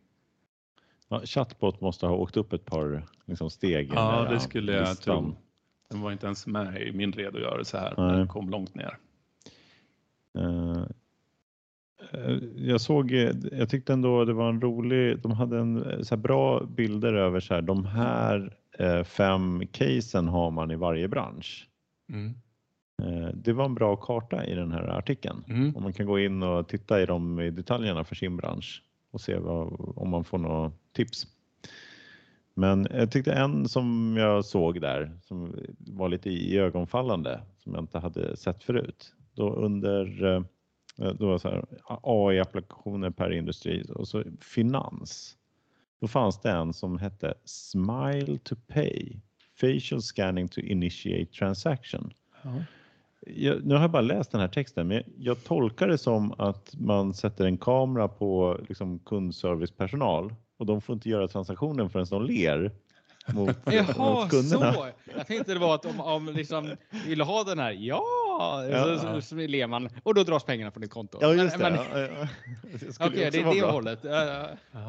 Ja, 1.10 1.22
chatbot 1.26 1.82
måste 1.82 2.08
ha 2.08 2.15
åkt 2.15 2.38
upp 2.38 2.54
ett 2.54 2.65
par 2.65 3.06
liksom, 3.26 3.50
steg. 3.50 3.91
Ja, 3.93 4.28
det 4.30 4.39
skulle 4.39 4.72
jag 4.72 4.88
listan. 4.88 5.24
tro. 5.24 5.36
Den 5.89 6.02
var 6.02 6.12
inte 6.12 6.26
ens 6.26 6.48
med 6.48 6.82
i 6.82 6.91
min 6.91 7.12
redogörelse 7.12 7.78
här. 7.78 7.93
Nej. 7.98 8.17
Den 8.17 8.28
kom 8.28 8.50
långt 8.50 8.76
ner. 8.76 8.98
Uh, 10.38 10.86
jag 12.56 12.82
såg, 12.82 13.12
jag 13.52 13.70
tyckte 13.70 13.93
ändå 13.93 14.26
det 14.26 14.34
var 14.34 14.50
en 14.50 14.62
rolig, 14.62 15.20
de 15.22 15.32
hade 15.32 15.58
en 15.58 16.06
så 16.06 16.17
bra 16.17 16.65
bilder 16.65 17.13
över 17.13 17.39
så 17.39 17.54
här, 17.54 17.62
de 17.62 17.86
här 17.86 18.54
fem 19.04 19.67
casen 19.72 20.28
har 20.28 20.52
man 20.52 20.72
i 20.72 20.76
varje 20.76 21.08
bransch. 21.08 21.70
Mm. 22.10 22.34
Det 23.34 23.54
var 23.54 23.65
en 23.65 23.76
bra 23.76 23.96
karta 23.96 24.46
i 24.46 24.56
den 24.56 24.72
här 24.72 24.88
artikeln. 24.88 25.43
Mm. 25.48 25.76
Om 25.76 25.84
man 25.84 25.93
kan 25.93 26.06
gå 26.06 26.20
in 26.20 26.43
och 26.43 26.67
titta 26.67 27.02
i 27.02 27.06
de 27.06 27.39
i 27.39 27.50
detaljerna 27.50 28.04
för 28.04 28.15
sin 28.15 28.38
bransch 28.38 28.84
och 29.12 29.22
se 29.22 29.38
vad, 29.38 29.93
om 29.96 30.10
man 30.10 30.24
får 30.24 30.38
några 30.38 30.72
tips. 30.97 31.27
Men 32.53 32.88
jag 32.91 33.12
tyckte 33.12 33.33
en 33.33 33.69
som 33.69 34.15
jag 34.17 34.45
såg 34.45 34.81
där 34.81 35.12
som 35.21 35.55
var 35.77 36.10
lite 36.10 36.29
i 36.29 36.57
ögonfallande 36.57 37.41
som 37.57 37.73
jag 37.73 37.83
inte 37.83 37.99
hade 37.99 38.38
sett 38.38 38.63
förut. 38.63 39.13
Då 39.33 39.53
under 39.53 40.23
eh, 40.33 40.43
då 41.13 41.39
så 41.39 41.65
AI-applikationer 42.03 43.10
per 43.10 43.31
industri 43.31 43.86
och 43.95 44.07
så 44.07 44.23
finans. 44.41 45.38
Då 46.01 46.07
fanns 46.07 46.41
det 46.41 46.49
en 46.49 46.73
som 46.73 46.97
hette 46.97 47.33
Smile 47.45 48.38
to 48.38 48.55
pay, 48.67 49.19
facial 49.62 50.01
scanning 50.01 50.47
to 50.47 50.62
initiate 50.62 51.25
transaction. 51.25 52.13
Ja 52.43 52.63
jag, 53.36 53.65
nu 53.65 53.75
har 53.75 53.81
jag 53.81 53.91
bara 53.91 54.01
läst 54.01 54.31
den 54.31 54.41
här 54.41 54.47
texten, 54.47 54.88
men 54.88 55.03
jag 55.17 55.43
tolkar 55.43 55.88
det 55.88 55.97
som 55.97 56.33
att 56.38 56.73
man 56.79 57.13
sätter 57.13 57.45
en 57.45 57.57
kamera 57.57 58.07
på 58.07 58.60
liksom, 58.67 58.99
kundservicepersonal 58.99 60.36
och 60.58 60.65
de 60.65 60.82
får 60.82 60.93
inte 60.93 61.10
göra 61.10 61.28
transaktionen 61.28 61.89
förrän 61.89 62.06
de 62.10 62.26
ler 62.26 62.72
mot, 63.34 63.58
Jaha, 63.65 64.22
mot 64.22 64.30
kunderna. 64.30 64.74
så! 64.74 64.88
Jag 65.15 65.28
tänkte 65.28 65.54
det 65.54 65.60
var 65.60 65.76
att 65.76 65.86
om, 65.86 66.00
om 66.00 66.30
liksom 66.36 66.76
vill 67.08 67.22
ha 67.22 67.43
den 67.43 67.60
här, 67.60 67.72
ja! 67.72 68.04
ja. 68.72 68.98
Så, 68.98 69.00
så, 69.00 69.22
så 69.22 69.36
ler 69.36 69.67
man 69.67 69.89
och 70.04 70.13
då 70.13 70.24
dras 70.24 70.43
pengarna 70.43 70.72
från 70.72 70.82
ditt 70.82 70.91
konto. 70.91 71.17
Ja, 71.22 71.34
just 71.34 71.58
men, 71.58 71.74
det. 71.74 71.86
Men, 71.93 72.02
ja, 72.02 72.28
Okej, 73.00 73.08
okay, 73.08 73.30
det 73.30 73.39
är 73.39 73.54
det 73.54 73.62
hållet. 73.62 74.00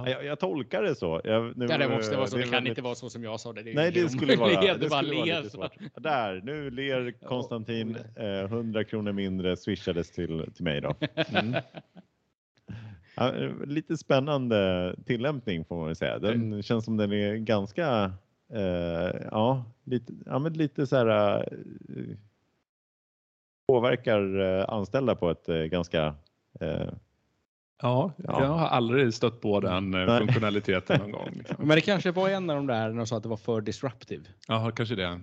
Jag, 0.07 0.25
jag, 0.25 0.39
tolkar 0.39 0.83
det 0.83 0.95
så. 0.95 1.21
Jag, 1.25 1.57
nu, 1.57 1.67
ja, 1.71 1.79
det 1.79 1.89
måste 1.89 2.17
vara 2.17 2.27
så. 2.27 2.37
Det, 2.37 2.43
det 2.43 2.45
kan 2.45 2.53
väldigt... 2.53 2.71
inte 2.71 2.83
vara 2.83 2.95
så 2.95 3.11
som 3.11 3.25
jag 3.25 3.41
sa 3.41 3.53
det. 3.53 3.63
det 3.63 3.75
Nej, 3.75 3.93
det 3.93 4.09
skulle 4.09 4.37
vara, 4.37 4.61
det 4.61 4.75
skulle 4.75 4.89
vara 4.89 5.41
lite 5.41 5.51
svårt. 5.51 5.73
Där, 5.97 6.41
nu 6.45 6.71
ler 6.71 7.27
Konstantin. 7.27 7.97
Eh, 8.17 8.25
100 8.25 8.85
kronor 8.85 9.13
mindre 9.13 9.57
swishades 9.57 10.11
till, 10.11 10.51
till 10.55 10.65
mig 10.65 10.81
då. 10.81 10.95
Mm. 11.29 11.55
Ja, 13.19 13.33
lite 13.65 13.97
spännande 13.97 14.95
tillämpning 15.07 15.65
får 15.65 15.85
man 15.85 15.97
säga. 15.97 16.19
Den 16.19 16.33
mm. 16.33 16.63
känns 16.63 16.85
som 16.85 16.97
den 16.97 17.13
är 17.13 17.37
ganska 17.37 18.13
eh, 18.53 19.21
ja, 19.31 19.65
lite, 19.85 20.13
ja, 20.27 20.39
men 20.39 20.53
lite 20.53 20.87
så 20.87 20.97
här 20.97 21.39
eh, 21.89 22.17
påverkar 23.69 24.41
eh, 24.41 24.65
anställda 24.69 25.15
på 25.15 25.31
ett 25.31 25.49
eh, 25.49 25.57
ganska 25.57 26.15
eh, 26.61 26.91
Ja, 27.83 28.13
ja, 28.17 28.43
jag 28.43 28.49
har 28.49 28.67
aldrig 28.67 29.15
stött 29.15 29.41
på 29.41 29.61
den 29.61 29.91
Nej. 29.91 30.19
funktionaliteten 30.19 31.01
någon 31.01 31.13
gång. 31.13 31.31
Liksom. 31.33 31.57
Men 31.69 31.75
det 31.75 31.81
kanske 31.81 32.11
var 32.11 32.29
en 32.29 32.51
av 32.51 32.57
de 32.57 32.67
där 32.67 32.89
när 32.89 32.97
de 32.97 33.07
sa 33.07 33.17
att 33.17 33.23
det 33.23 33.29
var 33.29 33.37
för 33.37 33.61
disruptive. 33.61 34.25
Ja, 34.49 34.71
kanske 34.71 34.95
det. 34.95 35.21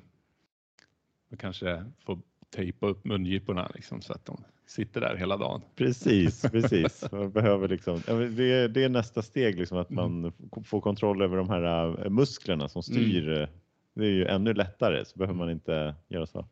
Man 1.29 1.37
kanske 1.37 1.85
får 2.05 2.19
tejpa 2.55 2.87
upp 2.87 3.05
mungiporna 3.05 3.71
liksom, 3.75 4.01
så 4.01 4.13
att 4.13 4.25
de 4.25 4.43
sitter 4.65 5.01
där 5.01 5.15
hela 5.15 5.37
dagen. 5.37 5.61
Precis, 5.75 6.41
precis. 6.51 7.11
Man 7.11 7.31
behöver 7.31 7.67
liksom, 7.67 8.01
det, 8.35 8.53
är, 8.53 8.67
det 8.67 8.83
är 8.83 8.89
nästa 8.89 9.21
steg, 9.21 9.59
liksom, 9.59 9.77
att 9.77 9.89
man 9.89 10.19
mm. 10.19 10.33
får 10.63 10.81
kontroll 10.81 11.21
över 11.21 11.37
de 11.37 11.49
här 11.49 12.05
äh, 12.05 12.09
musklerna 12.09 12.69
som 12.69 12.83
styr. 12.83 13.29
Mm. 13.29 13.49
Det 13.93 14.05
är 14.05 14.11
ju 14.11 14.25
ännu 14.25 14.53
lättare 14.53 15.05
så 15.05 15.19
behöver 15.19 15.37
man 15.37 15.51
inte 15.51 15.95
göra 16.07 16.25
så. 16.25 16.45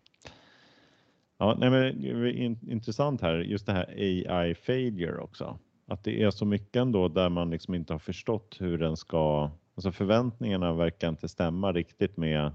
Ja, 1.38 1.58
nej, 1.60 1.70
men 1.70 2.02
det 2.02 2.10
är 2.10 2.72
intressant 2.72 3.22
här, 3.22 3.38
just 3.38 3.66
det 3.66 3.74
här 3.74 3.86
AI 4.30 4.56
failure 4.56 5.18
också. 5.18 5.60
Att 5.88 6.04
det 6.04 6.24
är 6.24 6.32
så 6.32 6.46
mycket 6.46 6.76
ändå 6.76 7.08
där 7.08 7.30
man 7.30 7.50
liksom 7.50 7.76
inte 7.76 7.94
har 7.94 8.00
förstått 8.00 8.58
hur 8.60 8.78
den 8.78 8.98
ska, 8.98 9.52
alltså 9.76 9.92
förväntningarna 9.92 10.74
verkar 10.74 11.10
inte 11.10 11.28
stämma 11.28 11.74
riktigt 11.74 12.18
med 12.18 12.46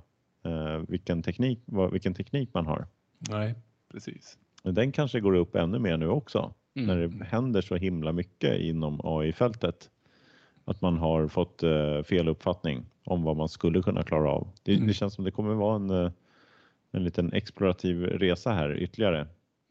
eh, 0.45 0.79
vilken, 0.89 1.23
teknik, 1.23 1.61
vilken 1.93 2.15
teknik 2.15 2.51
man 2.55 2.67
har. 2.67 2.87
Nej, 3.19 3.55
precis. 3.93 4.39
Den 4.63 4.93
kanske 4.93 5.21
går 5.21 5.35
upp 5.35 5.55
ännu 5.55 5.79
mer 5.79 5.97
nu 5.97 6.09
också 6.09 6.55
mm. 6.75 6.87
när 6.87 7.09
det 7.09 7.25
händer 7.25 7.61
så 7.61 7.77
himla 7.77 8.13
mycket 8.13 8.61
inom 8.61 9.01
AI-fältet. 9.05 9.91
Att 10.65 10.81
man 10.81 10.99
har 10.99 11.29
fått 11.29 11.63
uh, 11.63 12.03
fel 12.03 12.29
uppfattning 12.29 12.87
om 13.05 13.23
vad 13.23 13.37
man 13.37 13.49
skulle 13.49 13.83
kunna 13.83 14.03
klara 14.03 14.31
av. 14.31 14.49
Det, 14.63 14.75
mm. 14.75 14.87
det 14.87 14.95
känns 14.95 15.15
som 15.15 15.25
det 15.25 15.31
kommer 15.31 15.55
vara 15.55 15.77
en, 15.77 15.91
uh, 15.91 16.11
en 16.93 17.05
liten 17.05 17.33
explorativ 17.33 18.03
resa 18.03 18.53
här 18.53 18.77
ytterligare. 18.77 19.27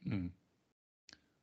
Mm. 0.06 0.32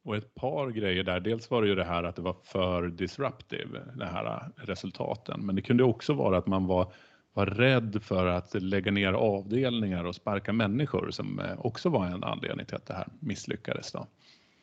Och 0.04 0.16
ett 0.16 0.34
par 0.34 0.70
grejer 0.70 1.04
där. 1.04 1.20
Dels 1.20 1.50
var 1.50 1.62
det 1.62 1.68
ju 1.68 1.74
det 1.74 1.84
här 1.84 2.04
att 2.04 2.16
det 2.16 2.22
var 2.22 2.36
för 2.44 2.88
disruptive, 2.88 3.80
de 3.94 4.04
här 4.04 4.50
resultaten. 4.56 5.46
Men 5.46 5.56
det 5.56 5.62
kunde 5.62 5.84
också 5.84 6.12
vara 6.12 6.38
att 6.38 6.46
man 6.46 6.66
var 6.66 6.92
var 7.34 7.46
rädd 7.46 8.02
för 8.02 8.26
att 8.26 8.62
lägga 8.62 8.92
ner 8.92 9.12
avdelningar 9.12 10.04
och 10.04 10.14
sparka 10.14 10.52
människor 10.52 11.10
som 11.10 11.40
eh, 11.40 11.58
också 11.58 11.88
var 11.88 12.06
en 12.06 12.24
anledning 12.24 12.66
till 12.66 12.76
att 12.76 12.86
det 12.86 12.94
här 12.94 13.08
misslyckades. 13.20 13.92
Då. 13.92 14.06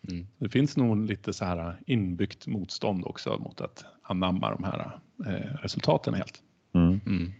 Mm. 0.10 0.28
Det 0.38 0.50
finns 0.50 0.78
nog 0.78 0.98
lite 0.98 1.34
så 1.34 1.46
här 1.46 1.80
inbyggt 1.88 2.48
motstånd 2.48 3.06
också 3.06 3.38
mot 3.38 3.62
att 3.62 3.86
anamma 4.02 4.52
de 4.52 4.64
här 4.64 5.00
eh, 5.26 5.56
resultaten 5.62 6.14
helt. 6.14 6.42
Mm. 6.74 7.02
Mm. 7.06 7.32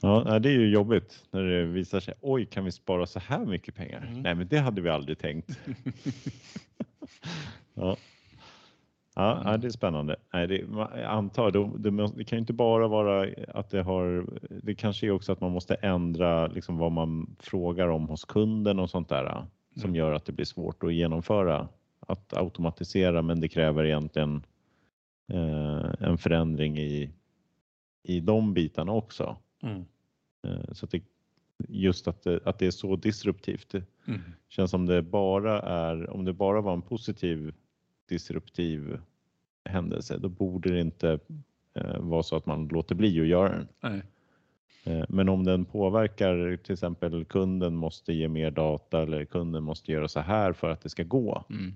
Ja, 0.00 0.38
det 0.38 0.48
är 0.48 0.52
ju 0.52 0.70
jobbigt 0.70 1.24
när 1.30 1.42
det 1.42 1.64
visar 1.64 2.00
sig. 2.00 2.14
Oj, 2.20 2.46
kan 2.46 2.64
vi 2.64 2.72
spara 2.72 3.06
så 3.06 3.18
här 3.18 3.44
mycket 3.44 3.74
pengar? 3.74 4.06
Mm. 4.06 4.22
Nej, 4.22 4.34
men 4.34 4.48
det 4.48 4.58
hade 4.58 4.80
vi 4.80 4.90
aldrig 4.90 5.18
tänkt. 5.18 5.58
ja. 7.74 7.96
Ja, 9.14 9.40
mm. 9.40 9.60
det 9.60 9.66
är 9.66 9.70
spännande. 9.70 10.16
Nej, 10.32 10.46
det, 10.46 10.56
jag 10.76 11.04
antar, 11.04 11.50
det, 11.50 11.90
det, 11.90 12.12
det, 12.16 12.24
kan 12.24 12.36
ju 12.36 12.40
inte 12.40 12.52
bara 12.52 12.88
vara 12.88 13.28
att 13.48 13.70
det 13.70 13.82
har, 13.82 14.26
det 14.62 14.74
kanske 14.74 15.06
är 15.06 15.10
också 15.10 15.32
att 15.32 15.40
man 15.40 15.52
måste 15.52 15.74
ändra 15.74 16.46
liksom 16.46 16.78
vad 16.78 16.92
man 16.92 17.36
frågar 17.38 17.88
om 17.88 18.08
hos 18.08 18.24
kunden 18.24 18.78
och 18.78 18.90
sånt 18.90 19.08
där 19.08 19.46
som 19.74 19.90
mm. 19.90 19.94
gör 19.94 20.12
att 20.12 20.24
det 20.24 20.32
blir 20.32 20.44
svårt 20.44 20.82
att 20.84 20.94
genomföra, 20.94 21.68
att 22.00 22.32
automatisera, 22.32 23.22
men 23.22 23.40
det 23.40 23.48
kräver 23.48 23.84
egentligen 23.84 24.46
eh, 25.32 25.90
en 26.00 26.18
förändring 26.18 26.78
i, 26.78 27.10
i 28.02 28.20
de 28.20 28.54
bitarna 28.54 28.92
också. 28.92 29.36
Mm. 29.62 29.84
Eh, 30.46 30.72
så 30.72 30.84
att 30.84 30.90
det, 30.90 31.02
just 31.68 32.08
att 32.08 32.22
det, 32.22 32.40
att 32.44 32.58
det 32.58 32.66
är 32.66 32.70
så 32.70 32.96
disruptivt. 32.96 33.70
Det 33.70 33.84
mm. 34.06 34.20
känns 34.48 34.70
som 34.70 34.86
det 34.86 35.02
bara 35.02 35.60
är, 35.60 36.10
om 36.10 36.24
det 36.24 36.32
bara 36.32 36.60
var 36.60 36.72
en 36.72 36.82
positiv 36.82 37.54
disruptiv 38.08 38.98
händelse, 39.64 40.18
då 40.18 40.28
borde 40.28 40.70
det 40.70 40.80
inte 40.80 41.18
eh, 41.74 41.98
vara 41.98 42.22
så 42.22 42.36
att 42.36 42.46
man 42.46 42.68
låter 42.68 42.94
bli 42.94 43.20
att 43.20 43.26
göra 43.26 43.48
den. 43.48 43.68
Nej. 43.80 44.02
Eh, 44.84 45.04
men 45.08 45.28
om 45.28 45.44
den 45.44 45.64
påverkar 45.64 46.56
till 46.56 46.72
exempel 46.72 47.24
kunden 47.24 47.76
måste 47.76 48.12
ge 48.12 48.28
mer 48.28 48.50
data 48.50 49.02
eller 49.02 49.24
kunden 49.24 49.62
måste 49.62 49.92
göra 49.92 50.08
så 50.08 50.20
här 50.20 50.52
för 50.52 50.70
att 50.70 50.80
det 50.80 50.88
ska 50.88 51.02
gå. 51.02 51.44
Mm. 51.50 51.74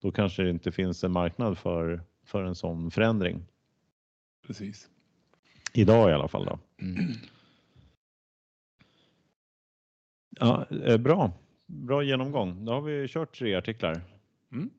Då 0.00 0.12
kanske 0.12 0.42
det 0.42 0.50
inte 0.50 0.72
finns 0.72 1.04
en 1.04 1.12
marknad 1.12 1.58
för, 1.58 2.00
för 2.24 2.44
en 2.44 2.54
sån 2.54 2.90
förändring. 2.90 3.42
Precis. 4.46 4.88
Idag 5.74 6.10
i 6.10 6.12
alla 6.12 6.28
fall. 6.28 6.44
Då. 6.44 6.58
Mm. 6.82 7.12
Ja, 10.30 10.66
eh, 10.84 10.98
bra. 10.98 11.32
Bra 11.66 12.02
genomgång. 12.02 12.64
Då 12.64 12.72
har 12.72 12.80
vi 12.80 13.08
kört 13.08 13.38
tre 13.38 13.54
artiklar. 13.54 14.00
Mm. 14.52 14.70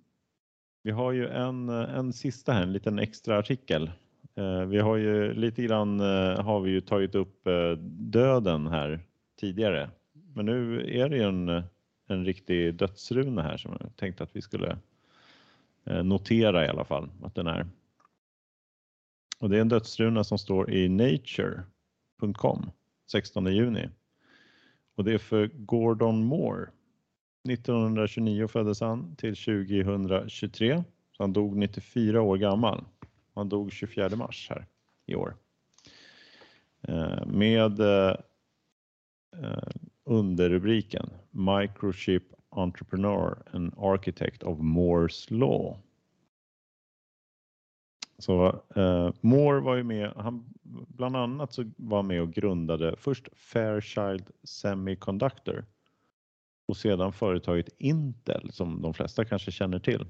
Vi 0.83 0.91
har 0.91 1.11
ju 1.11 1.27
en, 1.27 1.69
en 1.69 2.13
sista 2.13 2.53
här, 2.53 2.63
en 2.63 2.73
liten 2.73 2.99
extra 2.99 3.37
artikel. 3.37 3.91
Eh, 4.35 4.65
vi 4.65 4.79
har 4.79 4.95
ju 4.95 5.33
lite 5.33 5.63
grann 5.63 5.99
eh, 5.99 6.39
har 6.41 6.59
vi 6.59 6.71
ju 6.71 6.81
tagit 6.81 7.15
upp 7.15 7.47
eh, 7.47 7.71
döden 7.87 8.67
här 8.67 8.99
tidigare. 9.39 9.89
Men 10.33 10.45
nu 10.45 10.85
är 10.99 11.09
det 11.09 11.17
ju 11.17 11.23
en, 11.23 11.63
en 12.07 12.25
riktig 12.25 12.75
dödsruna 12.75 13.41
här 13.41 13.57
som 13.57 13.77
jag 13.79 13.95
tänkte 13.95 14.23
att 14.23 14.35
vi 14.35 14.41
skulle 14.41 14.77
notera 16.03 16.65
i 16.65 16.67
alla 16.67 16.85
fall 16.85 17.09
att 17.23 17.35
den 17.35 17.47
är. 17.47 17.67
Och 19.39 19.49
det 19.49 19.57
är 19.57 19.61
en 19.61 19.69
dödsruna 19.69 20.23
som 20.23 20.37
står 20.37 20.71
i 20.71 20.89
nature.com 20.89 22.71
16 23.11 23.53
juni. 23.53 23.89
Och 24.95 25.03
det 25.03 25.13
är 25.13 25.17
för 25.17 25.47
Gordon 25.47 26.23
Moore. 26.23 26.67
1929 27.49 28.47
föddes 28.47 28.81
han 28.81 29.15
till 29.15 29.35
2023. 29.35 30.83
Så 31.17 31.23
han 31.23 31.33
dog 31.33 31.57
94 31.57 32.21
år 32.21 32.37
gammal. 32.37 32.83
Han 33.35 33.49
dog 33.49 33.71
24 33.71 34.15
mars 34.15 34.47
här 34.49 34.65
i 35.05 35.15
år. 35.15 35.35
Eh, 36.81 37.25
med 37.25 37.79
eh, 37.79 38.15
eh, 39.43 39.69
underrubriken 40.03 41.09
Microchip 41.31 42.23
Entrepreneur 42.49 43.37
and 43.51 43.73
Architect 43.77 44.43
of 44.43 44.59
Moore's 44.59 45.33
Law. 45.33 45.77
Så 48.17 48.61
eh, 48.75 49.13
Moore 49.21 49.59
var 49.59 49.75
ju 49.75 49.83
med, 49.83 50.13
han 50.15 50.53
bland 50.87 51.15
annat 51.15 51.53
så 51.53 51.71
var 51.77 52.03
med 52.03 52.21
och 52.21 52.33
grundade 52.33 52.95
först 52.97 53.29
Fairchild 53.33 54.31
Semiconductor 54.43 55.65
och 56.71 56.77
sedan 56.77 57.13
företaget 57.13 57.69
Intel 57.77 58.51
som 58.51 58.81
de 58.81 58.93
flesta 58.93 59.25
kanske 59.25 59.51
känner 59.51 59.79
till. 59.79 60.05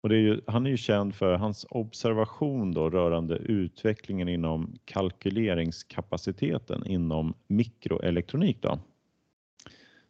Och 0.00 0.10
är 0.10 0.14
ju, 0.14 0.40
han 0.46 0.66
är 0.66 0.70
ju 0.70 0.76
känd 0.76 1.14
för 1.14 1.34
hans 1.34 1.66
observation 1.70 2.72
då 2.72 2.90
rörande 2.90 3.36
utvecklingen 3.36 4.28
inom 4.28 4.78
kalkyleringskapaciteten 4.84 6.86
inom 6.86 7.34
mikroelektronik. 7.46 8.62
Då. 8.62 8.78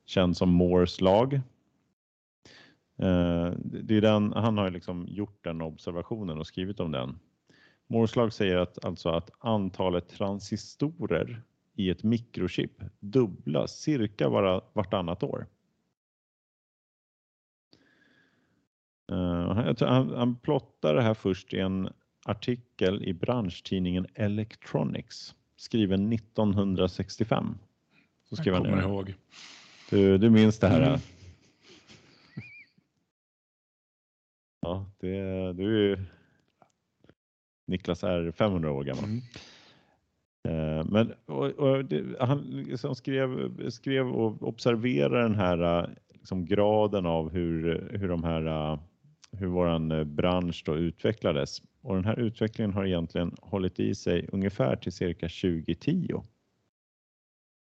Känd 0.04 0.36
som 0.36 0.50
Moores 0.50 1.00
lag 1.00 1.40
Eh, 2.96 3.52
det 3.58 3.96
är 3.96 4.00
den, 4.00 4.32
han 4.32 4.58
har 4.58 4.70
liksom 4.70 5.06
gjort 5.08 5.44
den 5.44 5.62
observationen 5.62 6.38
och 6.38 6.46
skrivit 6.46 6.80
om 6.80 6.92
den. 6.92 7.18
Moores 7.86 8.16
lag 8.16 8.32
säger 8.32 8.56
att, 8.56 8.84
alltså 8.84 9.08
att 9.08 9.30
antalet 9.38 10.08
transistorer 10.08 11.42
i 11.74 11.90
ett 11.90 12.02
mikrochip 12.02 12.82
dubblas 13.00 13.80
cirka 13.80 14.28
var, 14.28 14.64
vartannat 14.72 15.22
år. 15.22 15.46
Uh, 19.12 19.74
han, 19.80 20.10
han 20.10 20.36
plottar 20.36 20.94
det 20.94 21.02
här 21.02 21.14
först 21.14 21.54
i 21.54 21.58
en 21.58 21.88
artikel 22.24 23.04
i 23.04 23.12
branschtidningen 23.12 24.06
Electronics 24.14 25.34
skriven 25.56 26.12
1965. 26.12 27.58
Så 28.28 28.36
skrev 28.36 28.54
Jag 28.54 28.64
kommer 28.64 28.76
han 28.76 28.90
ihåg. 28.90 29.14
Du, 29.90 30.18
du 30.18 30.30
minns 30.30 30.58
det 30.58 30.68
här? 30.68 30.82
Mm. 30.82 31.00
Ja, 34.60 34.90
det, 35.00 35.52
du 35.52 35.92
är 35.92 36.04
Niklas 37.66 38.04
är 38.04 38.30
500 38.30 38.72
år 38.72 38.84
gammal. 38.84 39.04
Mm. 39.04 39.20
Eh, 40.48 40.84
men 40.84 41.12
och, 41.26 41.50
och 41.50 41.84
det, 41.84 42.04
han 42.20 42.38
liksom 42.40 42.94
skrev, 42.94 43.60
skrev 43.70 44.08
och 44.08 44.48
observerade 44.48 45.22
den 45.22 45.34
här 45.34 45.80
eh, 45.82 45.88
liksom 46.12 46.46
graden 46.46 47.06
av 47.06 47.30
hur, 47.30 47.88
hur, 47.92 48.08
de 48.08 48.24
här, 48.24 48.46
eh, 48.46 48.78
hur 49.32 49.46
våran 49.46 50.14
bransch 50.14 50.62
då 50.66 50.76
utvecklades. 50.76 51.62
Och 51.82 51.94
den 51.94 52.04
här 52.04 52.20
utvecklingen 52.20 52.72
har 52.72 52.84
egentligen 52.84 53.34
hållit 53.40 53.80
i 53.80 53.94
sig 53.94 54.28
ungefär 54.32 54.76
till 54.76 54.92
cirka 54.92 55.28
2010. 55.28 56.22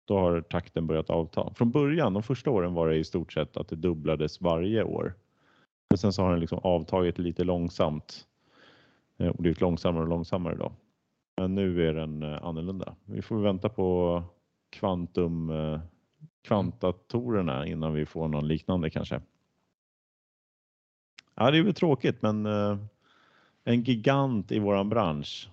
Då 0.09 0.19
har 0.19 0.41
takten 0.41 0.87
börjat 0.87 1.11
avta. 1.11 1.55
Från 1.55 1.71
början, 1.71 2.15
de 2.15 2.23
första 2.23 2.51
åren 2.51 2.75
var 2.75 2.89
det 2.89 2.97
i 2.97 3.05
stort 3.05 3.33
sett 3.33 3.57
att 3.57 3.69
det 3.69 3.77
dubblades 3.77 4.41
varje 4.41 4.83
år. 4.83 5.15
Men 5.91 5.99
sen 5.99 6.13
så 6.13 6.23
har 6.23 6.31
den 6.31 6.41
liksom 6.41 6.59
avtagit 6.63 7.19
lite 7.19 7.45
långsamt 7.45 8.27
och 9.19 9.43
blivit 9.43 9.61
långsammare 9.61 10.03
och 10.03 10.09
långsammare 10.09 10.57
då. 10.57 10.73
Men 11.43 11.55
nu 11.55 11.89
är 11.89 11.95
den 11.95 12.23
eh, 12.23 12.45
annorlunda. 12.45 12.95
Vi 13.05 13.23
får 13.23 13.41
vänta 13.41 13.69
på 13.69 14.23
kvantum 14.71 15.51
eh, 15.51 15.81
kvantdatorerna 16.45 17.67
innan 17.67 17.93
vi 17.93 18.07
får 18.07 18.29
någon 18.29 18.49
liknande 18.49 18.91
kanske. 18.91 19.21
Ja, 21.35 21.51
det 21.51 21.59
är 21.59 21.63
väl 21.63 21.75
tråkigt, 21.75 22.23
men 22.23 22.47
en 23.65 23.83
gigant 23.83 24.53
i 24.53 24.59
våran 24.59 24.89
bransch 24.89 25.51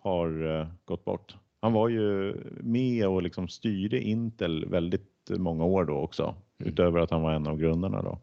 har 0.00 0.68
gått 0.84 1.04
bort. 1.04 1.36
Han 1.60 1.72
var 1.72 1.88
ju 1.88 2.36
med 2.60 3.08
och 3.08 3.22
liksom 3.22 3.48
styrde 3.48 4.00
Intel 4.00 4.66
väldigt 4.68 5.30
många 5.30 5.64
år 5.64 5.84
då 5.84 5.94
också, 5.94 6.22
mm. 6.22 6.72
utöver 6.72 7.00
att 7.00 7.10
han 7.10 7.22
var 7.22 7.32
en 7.32 7.46
av 7.46 7.58
grundarna 7.58 8.02
då. 8.02 8.18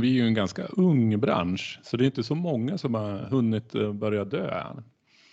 Vi 0.00 0.08
är 0.08 0.22
ju 0.22 0.26
en 0.26 0.34
ganska 0.34 0.64
ung 0.64 1.20
bransch 1.20 1.80
så 1.82 1.96
det 1.96 2.04
är 2.04 2.06
inte 2.06 2.22
så 2.22 2.34
många 2.34 2.78
som 2.78 2.94
har 2.94 3.18
hunnit 3.18 3.74
eh, 3.74 3.92
börja 3.92 4.24
dö 4.24 4.60
än. 4.60 4.84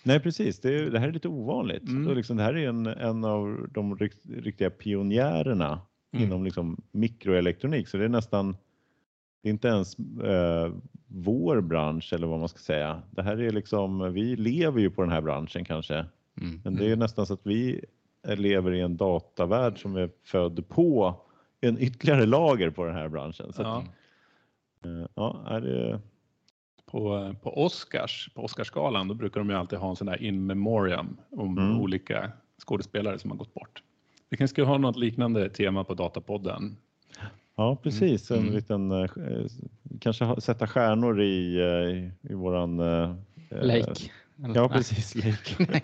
Nej 0.04 0.20
precis, 0.20 0.60
det, 0.60 0.76
är, 0.76 0.90
det 0.90 1.00
här 1.00 1.08
är 1.08 1.12
lite 1.12 1.28
ovanligt. 1.28 1.88
Mm. 1.88 2.06
Så 2.06 2.14
liksom, 2.14 2.38
det 2.38 2.44
här 2.44 2.58
är 2.58 2.70
en, 2.70 2.86
en 2.86 3.26
av 3.26 3.68
de 3.72 3.98
rikt, 3.98 4.26
riktiga 4.26 4.70
pionjärerna 4.70 5.82
mm. 6.14 6.26
inom 6.26 6.44
liksom 6.44 6.82
mikroelektronik 6.92 7.88
så 7.88 7.98
det 7.98 8.06
är 8.06 8.10
nästan 8.10 8.58
det 9.42 9.50
är 9.50 9.52
inte 9.52 9.68
ens 9.68 10.00
eh, 10.24 10.74
vår 11.08 11.62
bransch 11.62 12.14
eller 12.14 12.28
vad 12.28 12.40
man 12.40 12.50
ska 12.50 12.60
säga. 12.60 13.02
Det 13.12 13.22
här 13.22 13.42
är 13.42 13.52
liksom, 13.52 14.14
vi 14.14 14.36
lever 14.36 14.82
ju 14.82 14.90
på 14.90 15.02
den 15.02 15.12
här 15.12 15.22
branschen 15.22 15.66
kanske. 15.66 15.96
Mm. 16.42 16.62
Men 16.64 16.76
det 16.76 16.84
är 16.84 16.88
mm. 16.88 17.00
nästan 17.00 17.26
så 17.26 17.34
att 17.34 17.48
vi 17.48 17.86
lever 18.28 18.74
i 18.74 18.82
en 18.82 18.98
datavärld 18.98 19.82
som 19.82 19.96
är 19.96 20.10
född 20.24 20.68
på 20.68 21.22
en 21.62 21.78
ytterligare 21.80 22.26
lager 22.26 22.70
på 22.70 22.86
den 22.86 22.96
här 22.96 23.10
branschen. 23.10 23.54
Så 23.54 23.62
ja. 23.62 23.78
att, 23.78 23.86
Eh, 24.86 25.06
ja, 25.16 25.44
är 25.48 25.62
det... 25.62 26.02
På, 26.94 27.36
på 27.42 27.66
Oscars, 27.66 28.30
på 28.36 28.44
Oscarsgalan, 28.44 29.08
då 29.08 29.14
brukar 29.14 29.40
de 29.40 29.50
ju 29.50 29.56
alltid 29.56 29.80
ha 29.80 29.90
en 29.90 29.96
sån 29.96 30.08
där 30.08 30.24
in 30.24 30.46
memoriam 30.46 31.18
om 31.32 31.58
mm. 31.58 31.80
olika 31.80 32.32
skådespelare 32.66 33.20
som 33.20 33.32
har 33.32 33.38
gått 33.38 33.54
bort. 33.54 33.84
Vi 34.30 34.38
kanske 34.38 34.54
ska 34.54 34.64
ha 34.64 34.78
något 34.78 34.96
liknande 34.96 35.50
tema 35.50 35.84
på 35.84 35.94
Datapodden. 35.94 36.78
Ja, 37.56 37.76
precis. 37.84 38.32
En 38.32 38.40
mm. 38.40 38.54
liten, 38.54 38.92
eh, 38.92 39.10
kanske 40.00 40.42
sätta 40.42 40.68
stjärnor 40.68 41.22
i, 41.22 41.56
eh, 41.60 42.32
i 42.32 42.34
våran... 42.34 42.78
Lake. 43.50 44.12
Ja, 44.56 44.70
precis. 44.70 45.16
Lake. 45.16 45.82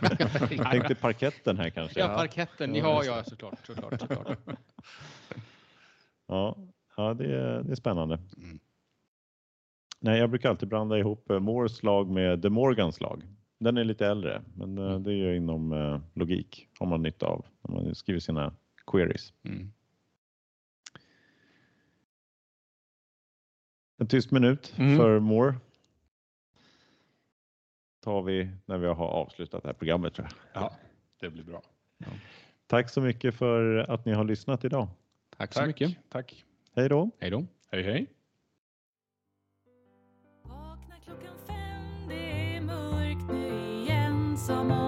Jag 0.56 0.72
tänkte 0.72 0.96
parketten 0.96 1.58
här 1.58 1.70
kanske. 1.70 2.00
Ja, 2.00 2.08
parketten. 2.08 2.76
Ja, 2.76 3.04
ja 3.06 3.24
såklart. 3.24 3.68
såklart, 3.68 4.00
såklart. 4.00 4.38
ja, 6.28 6.58
ja 6.98 7.14
det, 7.14 7.26
är, 7.26 7.64
det 7.64 7.72
är 7.72 7.76
spännande. 7.76 8.20
Mm. 8.38 8.60
Nej, 10.00 10.20
jag 10.20 10.30
brukar 10.30 10.50
alltid 10.50 10.70
blanda 10.70 10.98
ihop 10.98 11.30
eh, 11.30 11.40
Moores 11.40 11.84
lag 11.84 12.10
med 12.10 12.40
De 12.40 12.50
Morgans 12.50 13.02
lag. 13.02 13.24
Den 13.60 13.78
är 13.78 13.84
lite 13.84 14.08
äldre, 14.08 14.42
men 14.56 14.78
eh, 14.78 14.86
mm. 14.86 15.04
det 15.04 15.12
är 15.12 15.16
ju 15.16 15.36
inom 15.36 15.72
eh, 15.74 16.02
logik 16.14 16.68
har 16.80 16.88
man 16.88 17.02
nytta 17.02 17.26
av 17.26 17.46
när 17.62 17.76
man 17.76 17.96
skriver 17.96 18.20
sina 18.20 18.54
queries. 18.88 19.34
Mm. 19.44 19.72
En 23.98 24.08
tyst 24.08 24.32
minut 24.32 24.74
mm. 24.78 24.98
för 24.98 25.20
Moore. 25.20 25.56
tar 28.04 28.22
vi 28.22 28.50
när 28.66 28.78
vi 28.78 28.88
har 28.88 29.08
avslutat 29.08 29.64
det 29.64 29.70
här 29.70 29.74
programmet 29.74 30.14
tror 30.14 30.28
jag. 30.54 30.64
Ja, 30.64 30.72
det 31.20 31.30
blir 31.30 31.44
bra. 31.44 31.62
Ja. 31.98 32.08
Tack 32.68 32.90
så 32.90 33.02
mycket 33.02 33.36
för 33.36 33.78
att 33.78 34.06
ni 34.06 34.12
har 34.12 34.24
lyssnat 34.24 34.66
idag. 34.66 34.88
Tack 35.38 35.54
så 35.54 35.60
Tack. 35.60 35.68
mycket. 35.68 35.98
Tack. 36.10 36.46
Hej 36.76 36.90
då. 36.90 37.10
Hej 37.20 37.30
då. 37.30 37.46
Hej 37.72 37.84
hej. 37.84 38.08
Som 44.50 44.79